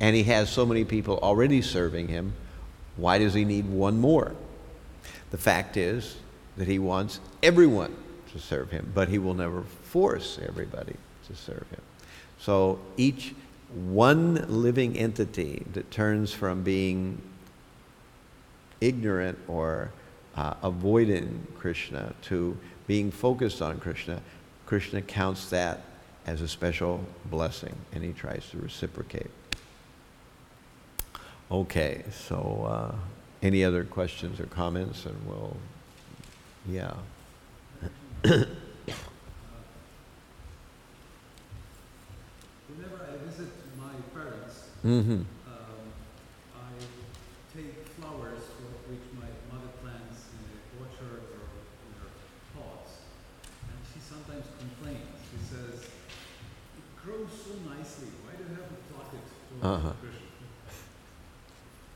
And 0.00 0.16
he 0.16 0.24
has 0.24 0.50
so 0.50 0.66
many 0.66 0.84
people 0.84 1.18
already 1.18 1.62
serving 1.62 2.08
him. 2.08 2.32
Why 2.96 3.18
does 3.18 3.34
he 3.34 3.44
need 3.44 3.68
one 3.68 3.98
more? 3.98 4.34
The 5.30 5.38
fact 5.38 5.76
is 5.76 6.16
that 6.56 6.66
he 6.66 6.78
wants 6.78 7.20
everyone 7.42 7.94
to 8.32 8.38
serve 8.38 8.70
him, 8.70 8.90
but 8.94 9.08
he 9.08 9.18
will 9.18 9.34
never 9.34 9.62
force 9.62 10.38
everybody 10.46 10.96
to 11.28 11.36
serve 11.36 11.66
him. 11.70 11.80
So 12.38 12.80
each 12.96 13.34
one 13.74 14.44
living 14.48 14.96
entity 14.98 15.64
that 15.72 15.90
turns 15.90 16.32
from 16.32 16.62
being 16.62 17.20
ignorant 18.80 19.38
or 19.48 19.90
uh, 20.36 20.54
avoiding 20.62 21.46
Krishna 21.58 22.14
to 22.22 22.56
being 22.86 23.10
focused 23.10 23.62
on 23.62 23.78
Krishna, 23.78 24.20
Krishna 24.66 25.00
counts 25.00 25.50
that 25.50 25.82
as 26.26 26.40
a 26.40 26.48
special 26.48 27.04
blessing 27.26 27.74
and 27.92 28.02
he 28.02 28.12
tries 28.12 28.48
to 28.50 28.58
reciprocate. 28.58 29.30
Okay, 31.50 32.02
so 32.10 32.66
uh, 32.68 32.94
any 33.42 33.64
other 33.64 33.84
questions 33.84 34.40
or 34.40 34.46
comments? 34.46 35.04
And 35.04 35.16
we'll, 35.26 35.56
yeah. 36.68 36.94
Whenever 42.68 42.98
I 43.04 43.16
visit 43.26 43.48
my 43.78 43.92
parents, 44.14 44.68
Mm-hmm. 44.82 45.22
um, 45.46 45.82
I 46.58 46.70
take 47.54 47.86
flowers 47.94 48.42
for 48.58 48.66
which 48.90 49.06
my 49.14 49.30
mother 49.46 49.70
plants 49.78 50.26
in 50.34 50.42
the 50.50 50.58
orchard 50.82 51.22
or 51.38 51.46
in 51.86 51.90
her 52.02 52.10
pots, 52.58 53.06
and 53.70 53.78
she 53.94 54.00
sometimes 54.02 54.42
complains. 54.58 55.22
She 55.30 55.38
says, 55.38 55.86
"It 55.86 56.86
grows 56.98 57.30
so 57.30 57.54
nicely. 57.70 58.10
Why 58.26 58.34
do 58.34 58.42
you 58.42 58.58
have 58.58 58.66
to 58.74 58.78
pluck 58.90 59.14
it 59.14 59.22
for 59.22 59.66
Uh-huh. 59.66 59.94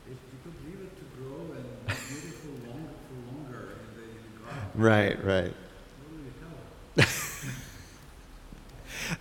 If 0.07 0.15
you 0.15 0.39
could 0.47 0.55
leave 0.63 0.79
it 0.87 0.93
to 0.95 1.05
grow 1.19 1.51
and 1.59 1.67
be 1.87 1.91
beautiful 2.07 2.55
long, 2.71 2.87
for 2.87 3.19
longer 3.35 3.83
in 3.99 4.15
the 4.15 4.31
garden, 4.47 4.71
Right, 4.79 5.19
right. 5.27 5.51
what 5.51 6.07
will 6.07 6.23
you 6.23 6.31
tell 6.39 6.55
her?" 6.55 7.11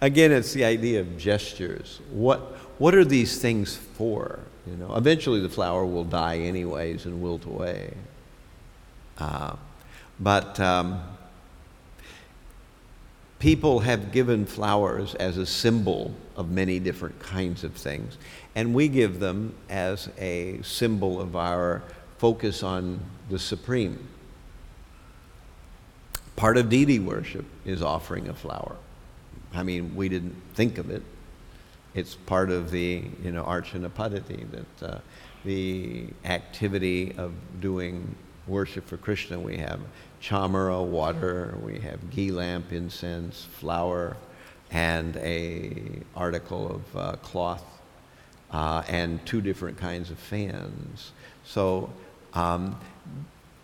Again, 0.01 0.33
it's 0.33 0.53
the 0.53 0.65
idea 0.65 1.01
of 1.01 1.17
gestures. 1.17 2.01
What, 2.11 2.39
what 2.79 2.95
are 2.95 3.05
these 3.05 3.41
things 3.41 3.77
for? 3.77 4.41
You 4.67 4.77
know, 4.77 4.95
eventually 4.97 5.41
the 5.41 5.49
flower 5.49 5.87
will 5.87 6.05
die 6.05 6.39
anyways 6.39 7.07
and 7.07 7.23
wilt 7.23 7.47
away. 7.47 7.95
Uh, 9.19 9.57
but 10.21 10.59
um, 10.61 11.03
people 13.39 13.81
have 13.81 14.13
given 14.13 14.45
flowers 14.45 15.15
as 15.15 15.39
a 15.39 15.47
symbol 15.47 16.15
of 16.37 16.51
many 16.51 16.79
different 16.79 17.19
kinds 17.19 17.65
of 17.65 17.75
things, 17.75 18.19
and 18.55 18.75
we 18.75 18.89
give 18.89 19.21
them 19.21 19.55
as 19.71 20.11
a 20.19 20.61
symbol 20.63 21.21
of 21.21 21.37
our 21.37 21.83
focus 22.19 22.63
on 22.63 23.01
the 23.31 23.39
supreme. 23.39 24.09
Part 26.35 26.59
of 26.59 26.69
deity 26.69 26.99
worship 26.99 27.47
is 27.65 27.81
offering 27.81 28.29
a 28.29 28.35
flower. 28.35 28.77
I 29.57 29.63
mean, 29.63 29.97
we 29.97 30.09
didn't 30.09 30.37
think 30.55 30.79
of 30.79 30.91
it. 30.91 31.03
It's 31.95 32.15
part 32.15 32.51
of 32.51 32.71
the, 32.71 33.03
you 33.25 33.33
know, 33.33 33.43
Archana 33.43 33.89
Paddhati, 33.89 34.47
that 34.51 34.87
uh, 34.87 34.99
the 35.45 36.09
activity 36.25 37.15
of 37.17 37.33
doing 37.61 38.15
worship 38.47 38.87
for 38.87 38.97
Krishna. 38.97 39.41
We 39.41 39.57
have 39.57 39.81
chamara, 40.21 40.85
water, 40.85 41.57
we 41.63 41.79
have 41.81 42.11
ghee 42.11 42.31
lamp, 42.31 42.73
incense, 42.73 43.47
flower, 43.59 44.17
and 44.71 45.17
a 45.17 46.03
article 46.15 46.71
of 46.71 46.97
uh, 46.97 47.17
cloth, 47.17 47.65
uh, 48.51 48.83
and 48.89 49.25
two 49.25 49.41
different 49.41 49.79
kinds 49.79 50.11
of 50.11 50.19
fans. 50.19 51.13
So 51.45 51.91
um, 52.35 52.79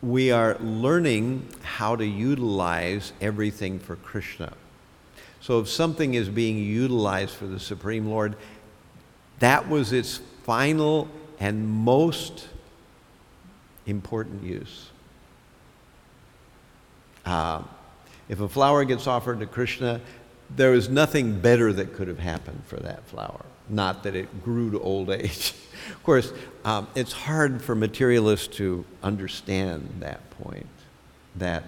we 0.00 0.30
are 0.32 0.56
learning 0.60 1.48
how 1.62 1.96
to 1.96 2.06
utilize 2.06 3.12
everything 3.20 3.78
for 3.78 3.96
Krishna. 3.96 4.54
So 5.42 5.58
if 5.58 5.68
something 5.68 6.14
is 6.14 6.28
being 6.28 6.56
utilized 6.56 7.34
for 7.34 7.46
the 7.46 7.58
Supreme 7.58 8.06
Lord, 8.06 8.36
that 9.40 9.68
was 9.68 9.92
its 9.92 10.20
final 10.44 11.08
and 11.40 11.68
most 11.68 12.48
important 13.86 14.44
use. 14.44 14.88
Uh, 17.26 17.62
if 18.28 18.40
a 18.40 18.48
flower 18.48 18.84
gets 18.84 19.08
offered 19.08 19.40
to 19.40 19.46
Krishna, 19.46 20.00
there 20.54 20.74
is 20.74 20.88
nothing 20.88 21.40
better 21.40 21.72
that 21.72 21.94
could 21.94 22.06
have 22.06 22.20
happened 22.20 22.62
for 22.66 22.76
that 22.76 23.04
flower. 23.08 23.44
Not 23.68 24.04
that 24.04 24.14
it 24.14 24.44
grew 24.44 24.70
to 24.70 24.80
old 24.80 25.10
age. 25.10 25.54
of 25.90 26.02
course, 26.04 26.32
um, 26.64 26.86
it's 26.94 27.12
hard 27.12 27.62
for 27.62 27.74
materialists 27.74 28.48
to 28.58 28.84
understand 29.02 29.88
that 30.00 30.30
point. 30.30 30.68
That 31.34 31.64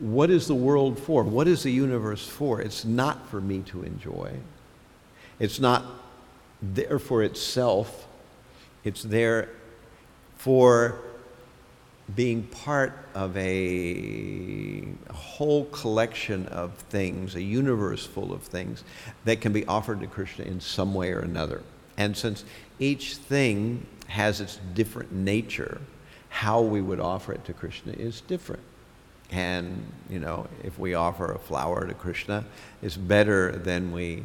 what 0.00 0.30
is 0.30 0.46
the 0.46 0.54
world 0.54 0.98
for? 0.98 1.22
What 1.22 1.48
is 1.48 1.62
the 1.62 1.72
universe 1.72 2.26
for? 2.26 2.60
It's 2.60 2.84
not 2.84 3.28
for 3.28 3.40
me 3.40 3.60
to 3.66 3.82
enjoy. 3.82 4.36
It's 5.38 5.60
not 5.60 5.84
there 6.60 6.98
for 6.98 7.22
itself. 7.22 8.06
It's 8.84 9.02
there 9.02 9.48
for 10.36 11.00
being 12.14 12.42
part 12.44 12.92
of 13.14 13.36
a 13.36 14.88
whole 15.12 15.66
collection 15.66 16.46
of 16.46 16.74
things, 16.74 17.34
a 17.34 17.42
universe 17.42 18.06
full 18.06 18.32
of 18.32 18.42
things 18.42 18.82
that 19.24 19.40
can 19.40 19.52
be 19.52 19.66
offered 19.66 20.00
to 20.00 20.06
Krishna 20.06 20.44
in 20.46 20.60
some 20.60 20.94
way 20.94 21.12
or 21.12 21.20
another. 21.20 21.62
And 21.96 22.16
since 22.16 22.44
each 22.78 23.16
thing 23.16 23.86
has 24.06 24.40
its 24.40 24.58
different 24.74 25.12
nature, 25.12 25.80
how 26.30 26.62
we 26.62 26.80
would 26.80 27.00
offer 27.00 27.32
it 27.32 27.44
to 27.44 27.52
Krishna 27.52 27.92
is 27.92 28.22
different. 28.22 28.62
And, 29.30 29.92
you 30.08 30.18
know, 30.18 30.46
if 30.64 30.78
we 30.78 30.94
offer 30.94 31.32
a 31.32 31.38
flower 31.38 31.86
to 31.86 31.94
Krishna, 31.94 32.44
it's 32.82 32.96
better 32.96 33.52
than 33.52 33.92
we 33.92 34.22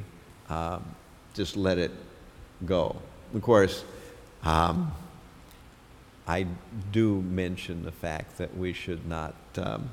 um, 0.50 0.84
just 1.34 1.58
let 1.58 1.78
it 1.78 1.92
go. 2.66 2.96
Of 3.34 3.42
course, 3.42 3.84
um, 4.44 4.94
I 6.28 6.48
do 6.92 7.22
mention 7.22 7.84
the 7.84 7.92
fact 7.92 8.38
that 8.38 8.56
we 8.56 8.72
should 8.72 9.06
not 9.08 9.36
um, 9.58 9.90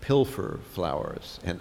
pilfer 0.00 0.60
flowers 0.72 1.40
and, 1.44 1.60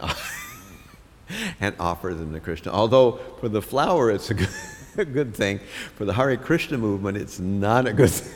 and 1.59 1.75
offer 1.79 2.13
them 2.13 2.33
to 2.33 2.39
Krishna. 2.39 2.71
Although 2.71 3.19
for 3.39 3.49
the 3.49 3.61
flower 3.61 4.11
it's 4.11 4.29
a 4.29 4.33
good, 4.33 4.49
a 4.97 5.05
good 5.05 5.35
thing, 5.35 5.59
for 5.95 6.05
the 6.05 6.13
Hare 6.13 6.37
Krishna 6.37 6.77
movement 6.77 7.17
it's 7.17 7.39
not 7.39 7.85
a 7.85 7.93
good 7.93 8.09
thing. 8.11 8.33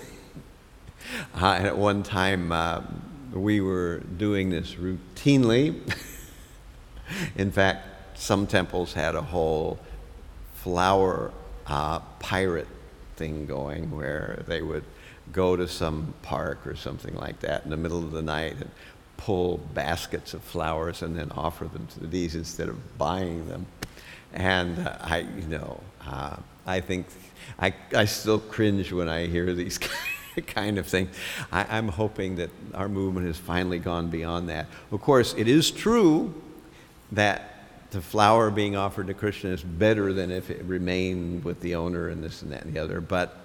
Uh, 1.36 1.55
and 1.57 1.67
at 1.67 1.78
one 1.78 2.03
time 2.03 2.51
uh, 2.51 2.82
we 3.34 3.61
were 3.61 3.99
doing 4.17 4.49
this 4.49 4.75
routinely. 4.75 5.79
In 7.36 7.51
fact, 7.51 8.19
some 8.19 8.47
temples 8.47 8.93
had 8.93 9.15
a 9.15 9.21
whole 9.21 9.79
flower 10.55 11.32
uh, 11.67 11.99
pirate 12.19 12.67
thing 13.15 13.45
going 13.45 13.91
where 13.91 14.43
they 14.47 14.61
would 14.61 14.84
go 15.32 15.55
to 15.55 15.67
some 15.67 16.13
park 16.21 16.65
or 16.67 16.75
something 16.75 17.15
like 17.15 17.39
that 17.39 17.63
in 17.63 17.69
the 17.69 17.77
middle 17.77 17.99
of 17.99 18.11
the 18.11 18.21
night 18.21 18.55
and 18.59 18.69
pull 19.17 19.57
baskets 19.73 20.34
of 20.34 20.41
flowers 20.43 21.01
and 21.01 21.17
then 21.17 21.32
offer 21.32 21.65
them 21.65 21.88
to 21.88 21.99
the 21.99 22.07
deities 22.07 22.36
instead 22.36 22.67
of 22.67 22.97
buying 22.97 23.47
them. 23.47 23.65
And 24.34 24.79
uh, 24.79 24.97
I, 24.99 25.19
you 25.19 25.47
know, 25.47 25.79
uh, 26.05 26.38
I 26.65 26.79
think 26.79 27.05
I, 27.59 27.73
I 27.95 28.05
still 28.05 28.39
cringe 28.39 28.91
when 28.91 29.09
I 29.09 29.27
hear 29.27 29.53
these 29.53 29.77
kind 30.47 30.77
of 30.77 30.88
thing. 30.88 31.09
I, 31.51 31.77
am 31.77 31.88
hoping 31.88 32.36
that 32.38 32.49
our 32.73 32.89
movement 32.89 33.27
has 33.27 33.38
finally 33.38 33.79
gone 33.79 34.09
beyond 34.09 34.49
that. 34.49 34.67
Of 34.91 35.01
course, 35.01 35.34
it 35.38 35.47
is 35.47 35.71
true 35.71 36.34
that 37.11 37.47
the 37.91 38.01
flower 38.01 38.49
being 38.49 38.75
offered 38.75 39.07
to 39.07 39.13
Krishna 39.13 39.49
is 39.49 39.63
better 39.63 40.13
than 40.13 40.32
if 40.32 40.49
it 40.49 40.63
remained 40.63 41.43
with 41.43 41.59
the 41.59 41.75
owner 41.75 42.07
and 42.07 42.23
this 42.23 42.41
and 42.41 42.51
that 42.51 42.63
and 42.63 42.73
the 42.73 42.79
other. 42.79 43.01
But 43.01 43.38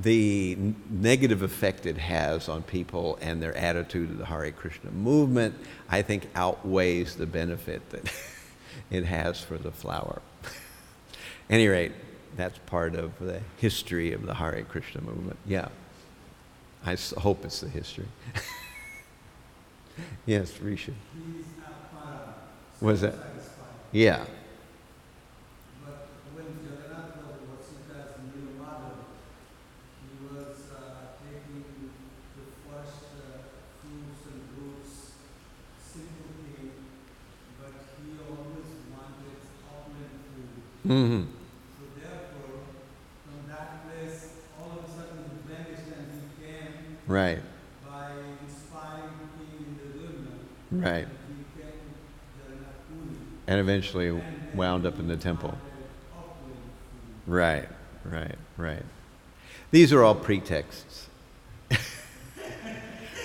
the 0.00 0.56
negative 0.88 1.42
effect 1.42 1.84
it 1.84 1.98
has 1.98 2.48
on 2.48 2.62
people 2.62 3.18
and 3.20 3.42
their 3.42 3.56
attitude 3.56 4.10
to 4.10 4.14
the 4.14 4.26
Hare 4.26 4.52
Krishna 4.52 4.92
movement, 4.92 5.56
I 5.88 6.02
think, 6.02 6.28
outweighs 6.36 7.16
the 7.16 7.26
benefit 7.26 7.90
that 7.90 8.12
it 8.90 9.04
has 9.04 9.40
for 9.40 9.58
the 9.58 9.72
flower. 9.72 10.22
any 11.50 11.66
rate, 11.66 11.92
that's 12.36 12.58
part 12.66 12.94
of 12.94 13.18
the 13.18 13.40
history 13.56 14.12
of 14.12 14.24
the 14.24 14.34
Hare 14.34 14.62
Krishna 14.62 15.00
movement. 15.00 15.38
Yeah. 15.44 15.68
I 16.84 16.96
hope 17.18 17.44
it's 17.44 17.60
the 17.60 17.68
history. 17.68 18.06
yes, 20.26 20.52
Risha. 20.52 20.94
Was 22.80 23.00
that? 23.00 23.14
Yeah. 23.90 24.24
But 25.82 26.06
when 26.36 26.46
Jagannath 26.62 27.16
was 27.48 27.64
Sita's 27.66 28.14
new 28.30 28.54
mother, 28.60 29.02
he 30.04 30.14
was 30.28 30.70
uh, 30.70 31.16
taking 31.24 31.64
the 32.36 32.44
first 32.68 33.16
uh, 33.16 33.48
fruits 33.80 34.22
and 34.28 34.44
roots, 34.60 35.18
simple 35.80 36.36
thing, 36.44 36.70
but 37.58 37.72
he 37.96 38.14
always 38.22 38.70
wanted 38.92 39.40
opulent 39.66 40.20
food. 40.30 40.62
Mm-hmm. 40.86 41.22
So 41.74 41.82
therefore, 41.98 42.68
from 43.24 43.40
that 43.48 43.88
place, 43.88 44.44
all 44.60 44.78
of 44.78 44.84
a 44.84 44.88
sudden 44.92 45.24
he 45.32 45.38
vanished 45.48 45.88
and 45.96 46.06
he 46.12 46.22
came 46.44 46.97
Right. 47.08 47.38
by 47.88 48.10
inspiring 48.46 49.08
king 49.38 49.78
in 50.70 50.78
the. 50.78 50.86
Right. 50.86 51.08
He 51.08 51.62
came 51.62 51.72
Jagannath 52.44 52.74
Puri. 52.86 53.16
And 53.46 53.60
eventually 53.60 54.22
wound 54.54 54.84
up 54.84 54.98
in 54.98 55.08
the 55.08 55.16
temple. 55.16 55.56
Right, 57.26 57.66
right, 58.04 58.36
right. 58.58 58.82
These 59.70 59.92
are 59.94 60.04
all 60.04 60.14
pretexts. 60.14 61.08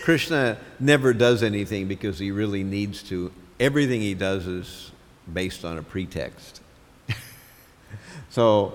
Krishna 0.02 0.58
never 0.80 1.14
does 1.14 1.44
anything 1.44 1.88
because 1.90 2.20
he 2.20 2.32
really 2.32 2.64
needs 2.64 3.04
to. 3.04 3.34
Everything 3.60 4.00
he 4.00 4.14
does 4.14 4.48
is 4.48 4.92
based 5.32 5.66
on 5.66 5.78
a 5.78 5.84
pretext. 5.84 6.62
so, 8.30 8.74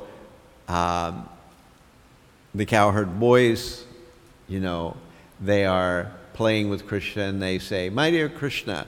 um, 0.68 1.28
the 2.54 2.64
cowherd 2.66 3.18
boys, 3.18 3.84
you 4.48 4.60
know, 4.60 4.96
they 5.40 5.64
are 5.64 6.12
playing 6.32 6.70
with 6.70 6.86
Krishna 6.86 7.24
and 7.24 7.40
they 7.40 7.58
say, 7.58 7.90
My 7.90 8.10
dear 8.10 8.28
Krishna, 8.28 8.86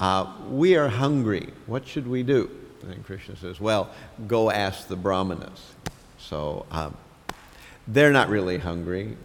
uh, 0.00 0.32
we 0.48 0.76
are 0.76 0.88
hungry. 0.88 1.48
What 1.66 1.86
should 1.86 2.06
we 2.06 2.22
do? 2.22 2.50
And 2.82 3.04
Krishna 3.04 3.36
says, 3.36 3.60
Well, 3.60 3.90
go 4.26 4.50
ask 4.50 4.88
the 4.88 4.96
Brahmanas. 4.96 5.72
So 6.18 6.66
um, 6.70 6.96
they're 7.86 8.12
not 8.12 8.28
really 8.28 8.58
hungry. 8.58 9.16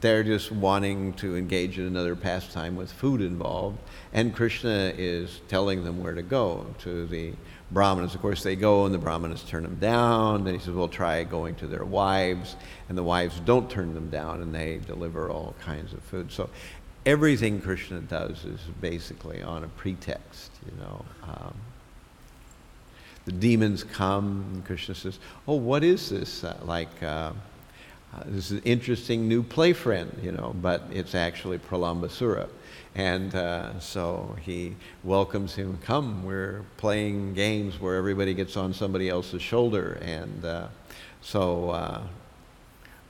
They're 0.00 0.24
just 0.24 0.50
wanting 0.50 1.12
to 1.14 1.36
engage 1.36 1.78
in 1.78 1.86
another 1.86 2.16
pastime 2.16 2.76
with 2.76 2.90
food 2.90 3.20
involved. 3.20 3.78
And 4.12 4.34
Krishna 4.34 4.92
is 4.96 5.40
telling 5.48 5.84
them 5.84 6.02
where 6.02 6.14
to 6.14 6.22
go 6.22 6.66
to 6.80 7.06
the 7.06 7.34
Brahmanas. 7.70 8.14
Of 8.14 8.22
course, 8.22 8.42
they 8.42 8.56
go 8.56 8.86
and 8.86 8.94
the 8.94 8.98
Brahmanas 8.98 9.42
turn 9.42 9.62
them 9.62 9.76
down. 9.76 10.44
Then 10.44 10.54
he 10.54 10.60
says, 10.60 10.74
Well, 10.74 10.88
try 10.88 11.22
going 11.24 11.54
to 11.56 11.66
their 11.66 11.84
wives. 11.84 12.56
And 12.88 12.96
the 12.96 13.02
wives 13.02 13.40
don't 13.40 13.70
turn 13.70 13.94
them 13.94 14.08
down 14.08 14.42
and 14.42 14.54
they 14.54 14.78
deliver 14.86 15.30
all 15.30 15.54
kinds 15.60 15.92
of 15.92 16.02
food. 16.02 16.32
So 16.32 16.48
everything 17.04 17.60
Krishna 17.60 18.00
does 18.00 18.44
is 18.44 18.60
basically 18.80 19.42
on 19.42 19.64
a 19.64 19.68
pretext, 19.68 20.50
you 20.66 20.72
know. 20.80 21.04
Um, 21.24 21.54
the 23.26 23.32
demons 23.32 23.84
come, 23.84 24.44
and 24.52 24.64
Krishna 24.64 24.94
says, 24.94 25.18
"Oh, 25.46 25.54
what 25.54 25.84
is 25.84 26.08
this? 26.08 26.42
Uh, 26.42 26.58
like, 26.64 27.02
uh, 27.02 27.32
uh, 28.14 28.22
this 28.26 28.50
is 28.50 28.58
an 28.58 28.62
interesting 28.64 29.28
new 29.28 29.42
play 29.42 29.72
friend, 29.72 30.18
you 30.22 30.32
know." 30.32 30.54
But 30.60 30.84
it's 30.92 31.14
actually 31.14 31.58
Pralambasura, 31.58 32.48
and 32.94 33.34
uh, 33.34 33.78
so 33.80 34.36
he 34.40 34.76
welcomes 35.04 35.54
him. 35.54 35.78
Come, 35.84 36.24
we're 36.24 36.64
playing 36.76 37.34
games 37.34 37.80
where 37.80 37.96
everybody 37.96 38.34
gets 38.34 38.56
on 38.56 38.72
somebody 38.74 39.08
else's 39.08 39.42
shoulder, 39.42 39.98
and 40.02 40.44
uh, 40.44 40.68
so 41.20 41.70
uh, 41.70 42.02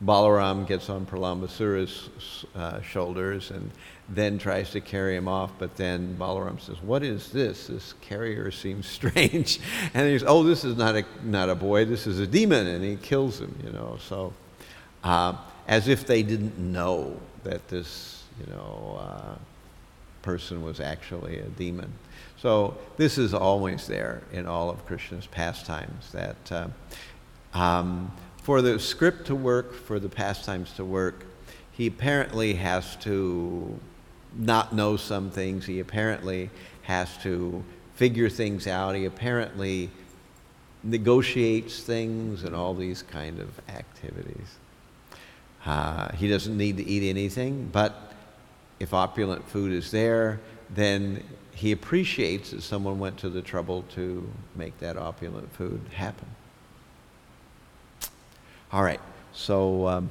Balaram 0.04 0.66
gets 0.66 0.88
on 0.88 1.04
Pralambasura's 1.04 2.44
uh, 2.54 2.80
shoulders 2.80 3.50
and 3.50 3.70
then 4.08 4.38
tries 4.38 4.70
to 4.70 4.80
carry 4.80 5.14
him 5.14 5.28
off, 5.28 5.52
but 5.58 5.76
then 5.76 6.16
Balaram 6.18 6.60
says, 6.60 6.76
What 6.82 7.02
is 7.02 7.30
this? 7.30 7.66
This 7.66 7.94
carrier 8.00 8.50
seems 8.50 8.86
strange. 8.98 9.60
And 9.94 10.08
he 10.08 10.18
says, 10.18 10.26
Oh, 10.26 10.42
this 10.42 10.64
is 10.64 10.76
not 10.76 10.96
a, 10.96 11.04
not 11.22 11.50
a 11.50 11.54
boy, 11.54 11.84
this 11.84 12.06
is 12.06 12.18
a 12.18 12.26
demon. 12.26 12.66
And 12.66 12.82
he 12.82 12.96
kills 12.96 13.40
him, 13.40 13.54
you 13.62 13.72
know. 13.72 13.98
So, 14.00 14.32
uh, 15.04 15.34
as 15.66 15.88
if 15.88 16.06
they 16.06 16.22
didn't 16.22 16.58
know 16.58 17.18
that 17.44 17.66
this, 17.68 18.24
you 18.38 18.52
know, 18.52 18.98
uh, 19.00 19.34
person 20.22 20.62
was 20.62 20.80
actually 20.80 21.38
a 21.38 21.48
demon. 21.48 21.92
So 22.36 22.76
this 22.96 23.18
is 23.18 23.34
always 23.34 23.86
there 23.86 24.22
in 24.32 24.46
all 24.46 24.70
of 24.70 24.84
Krishna's 24.86 25.26
pastimes 25.26 26.10
that 26.12 26.52
uh, 26.52 26.68
um, 27.54 28.12
for 28.42 28.62
the 28.62 28.78
script 28.78 29.26
to 29.26 29.34
work, 29.34 29.74
for 29.74 29.98
the 29.98 30.08
pastimes 30.08 30.72
to 30.74 30.84
work, 30.84 31.24
he 31.72 31.86
apparently 31.86 32.54
has 32.54 32.96
to 32.96 33.78
not 34.34 34.74
know 34.74 34.96
some 34.96 35.30
things. 35.30 35.66
He 35.66 35.80
apparently 35.80 36.50
has 36.82 37.16
to 37.18 37.64
figure 37.94 38.28
things 38.28 38.66
out. 38.66 38.94
He 38.94 39.04
apparently 39.04 39.90
negotiates 40.82 41.82
things 41.82 42.44
and 42.44 42.54
all 42.54 42.74
these 42.74 43.02
kind 43.02 43.38
of 43.38 43.60
activities. 43.68 44.56
Uh, 45.64 46.12
he 46.12 46.28
doesn't 46.28 46.56
need 46.56 46.76
to 46.78 46.86
eat 46.86 47.08
anything, 47.08 47.68
but 47.72 48.12
if 48.78 48.94
opulent 48.94 49.46
food 49.48 49.72
is 49.72 49.90
there, 49.90 50.40
then 50.70 51.22
he 51.52 51.72
appreciates 51.72 52.52
that 52.52 52.62
someone 52.62 52.98
went 52.98 53.18
to 53.18 53.28
the 53.28 53.42
trouble 53.42 53.84
to 53.94 54.30
make 54.56 54.78
that 54.78 54.96
opulent 54.96 55.52
food 55.52 55.80
happen. 55.94 56.26
All 58.72 58.82
right, 58.82 59.00
so 59.32 59.86
um, 59.88 60.10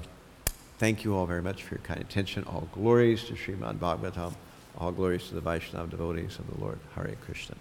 thank 0.77 1.03
you 1.03 1.15
all 1.15 1.25
very 1.25 1.41
much 1.41 1.63
for 1.63 1.75
your 1.75 1.83
kind 1.83 2.01
attention. 2.01 2.43
All 2.43 2.67
glories 2.73 3.23
to 3.25 3.33
Srimad 3.33 3.79
Bhagavatam. 3.79 4.33
All 4.77 4.91
glories 4.91 5.27
to 5.29 5.35
the 5.35 5.41
Vaishnava 5.41 5.89
devotees 5.89 6.37
of 6.37 6.47
the 6.53 6.61
Lord. 6.61 6.77
Hare 6.95 7.15
Krishna. 7.25 7.55